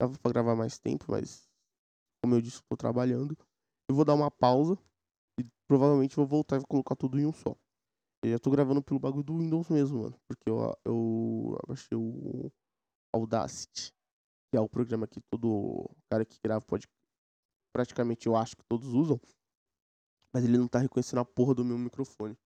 Dava 0.00 0.18
pra 0.18 0.32
gravar 0.32 0.56
mais 0.56 0.78
tempo, 0.78 1.06
mas 1.08 1.48
como 2.22 2.34
eu 2.34 2.42
disse, 2.42 2.62
tô 2.68 2.76
trabalhando. 2.76 3.36
Eu 3.88 3.94
vou 3.94 4.04
dar 4.04 4.14
uma 4.14 4.30
pausa 4.30 4.76
e 5.38 5.44
provavelmente 5.68 6.16
vou 6.16 6.26
voltar 6.26 6.56
e 6.56 6.58
vou 6.58 6.66
colocar 6.66 6.96
tudo 6.96 7.18
em 7.18 7.26
um 7.26 7.32
só. 7.32 7.56
Eu 8.22 8.32
já 8.32 8.38
tô 8.38 8.50
gravando 8.50 8.82
pelo 8.82 8.98
bagulho 8.98 9.22
do 9.22 9.38
Windows 9.38 9.68
mesmo, 9.68 10.02
mano. 10.02 10.20
Porque 10.26 10.50
eu, 10.50 10.76
eu 10.84 11.56
o 11.94 12.50
Audacity, 13.14 13.92
que 14.50 14.56
é 14.56 14.60
o 14.60 14.68
programa 14.68 15.06
que 15.06 15.20
todo 15.30 15.88
cara 16.10 16.24
que 16.24 16.38
grava 16.42 16.64
pode. 16.64 16.88
Praticamente 17.72 18.26
eu 18.26 18.34
acho 18.34 18.56
que 18.56 18.64
todos 18.64 18.88
usam. 18.88 19.20
Mas 20.34 20.44
ele 20.44 20.58
não 20.58 20.66
tá 20.66 20.80
reconhecendo 20.80 21.20
a 21.20 21.24
porra 21.24 21.54
do 21.54 21.64
meu 21.64 21.78
microfone. 21.78 22.36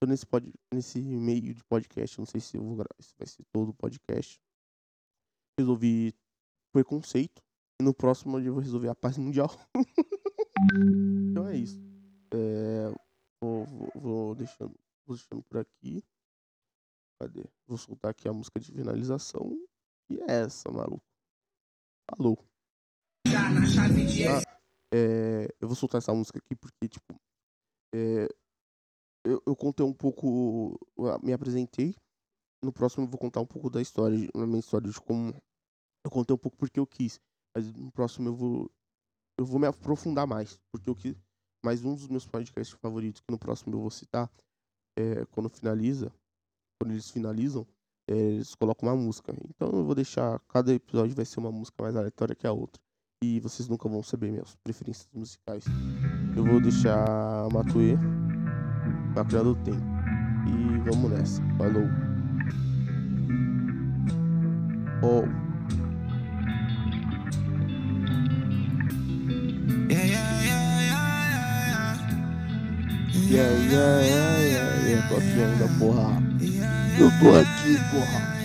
Tô 0.00 0.06
nesse, 0.06 0.24
pod, 0.26 0.52
nesse 0.72 1.00
meio 1.00 1.54
de 1.54 1.64
podcast, 1.64 2.18
não 2.18 2.26
sei 2.26 2.40
se 2.40 2.56
eu 2.56 2.62
vou 2.62 2.76
gravar, 2.76 2.94
se 3.00 3.14
vai 3.18 3.26
ser 3.26 3.44
todo 3.52 3.70
o 3.70 3.74
podcast. 3.74 4.40
Resolvi 5.58 6.14
preconceito. 6.72 7.42
E 7.80 7.84
no 7.84 7.94
próximo 7.94 8.38
eu 8.38 8.54
vou 8.54 8.62
resolver 8.62 8.88
a 8.88 8.94
paz 8.94 9.18
mundial. 9.18 9.50
então 11.30 11.48
é 11.48 11.56
isso. 11.56 11.78
É, 12.32 12.90
vou, 13.40 13.64
vou, 13.64 13.92
vou, 13.94 14.34
deixando, 14.34 14.74
vou 15.06 15.16
deixando 15.16 15.42
por 15.42 15.58
aqui. 15.58 16.02
Cadê? 17.20 17.44
Vou 17.66 17.76
soltar 17.76 18.12
aqui 18.12 18.28
a 18.28 18.32
música 18.32 18.60
de 18.60 18.72
finalização. 18.72 19.50
E 20.08 20.20
é 20.20 20.42
essa, 20.42 20.70
maluco. 20.70 21.04
Falou. 22.10 22.38
Ah, 23.26 24.42
é, 24.92 25.48
eu 25.60 25.68
vou 25.68 25.76
soltar 25.76 25.98
essa 25.98 26.14
música 26.14 26.38
aqui 26.38 26.54
porque, 26.54 26.88
tipo, 26.88 27.20
é, 27.94 28.28
eu, 29.28 29.42
eu 29.46 29.56
contei 29.56 29.84
um 29.84 29.92
pouco, 29.92 30.78
me 31.22 31.32
apresentei. 31.32 31.94
No 32.62 32.72
próximo 32.72 33.04
eu 33.04 33.08
vou 33.08 33.18
contar 33.18 33.40
um 33.40 33.46
pouco 33.46 33.70
da 33.70 33.80
história, 33.80 34.28
na 34.34 34.46
minha 34.46 34.58
história 34.58 34.90
de 34.90 35.00
como 35.00 35.32
eu 36.04 36.10
contei 36.10 36.34
um 36.34 36.38
pouco 36.38 36.56
porque 36.56 36.80
eu 36.80 36.86
quis. 36.86 37.20
Mas 37.54 37.72
no 37.72 37.92
próximo 37.92 38.28
eu 38.28 38.34
vou 38.34 38.70
eu 39.38 39.44
vou 39.44 39.60
me 39.60 39.66
aprofundar 39.66 40.26
mais. 40.26 40.58
Porque 40.72 40.90
o 40.90 40.94
que. 40.94 41.16
Mais 41.64 41.84
um 41.84 41.94
dos 41.94 42.08
meus 42.08 42.26
podcasts 42.26 42.76
favoritos, 42.80 43.20
que 43.20 43.30
no 43.30 43.38
próximo 43.38 43.74
eu 43.74 43.80
vou 43.80 43.90
citar, 43.90 44.30
é 44.96 45.24
quando 45.26 45.48
finaliza. 45.48 46.12
Quando 46.80 46.92
eles 46.92 47.10
finalizam, 47.10 47.66
é, 48.08 48.16
eles 48.16 48.54
colocam 48.54 48.88
uma 48.88 48.96
música. 48.96 49.34
Então 49.48 49.68
eu 49.70 49.84
vou 49.84 49.94
deixar. 49.94 50.40
Cada 50.48 50.72
episódio 50.72 51.14
vai 51.14 51.24
ser 51.24 51.40
uma 51.40 51.52
música 51.52 51.82
mais 51.82 51.94
aleatória 51.96 52.34
que 52.34 52.46
a 52.46 52.52
outra. 52.52 52.80
E 53.22 53.40
vocês 53.40 53.68
nunca 53.68 53.88
vão 53.88 54.02
saber 54.02 54.30
minhas 54.30 54.54
preferências 54.62 55.08
musicais. 55.12 55.64
Eu 56.36 56.44
vou 56.44 56.60
deixar 56.60 57.48
Matue, 57.52 57.96
Máquina 59.14 59.42
do 59.44 59.54
Tempo. 59.56 59.82
E 60.46 60.90
vamos 60.90 61.10
nessa. 61.10 61.42
Falou. 61.56 61.88
Oh. 65.02 65.24
Yeah, 73.30 73.52
yeah, 73.70 74.00
yeah, 74.02 74.38
yeah, 74.40 74.88
yeah. 74.88 75.08
Tô 75.08 75.16
aqui 75.16 75.42
ainda, 75.42 75.68
porra. 75.78 76.22
Eu 76.98 77.10
tô 77.20 77.28
aqui, 77.38 77.76
porra. 77.90 78.38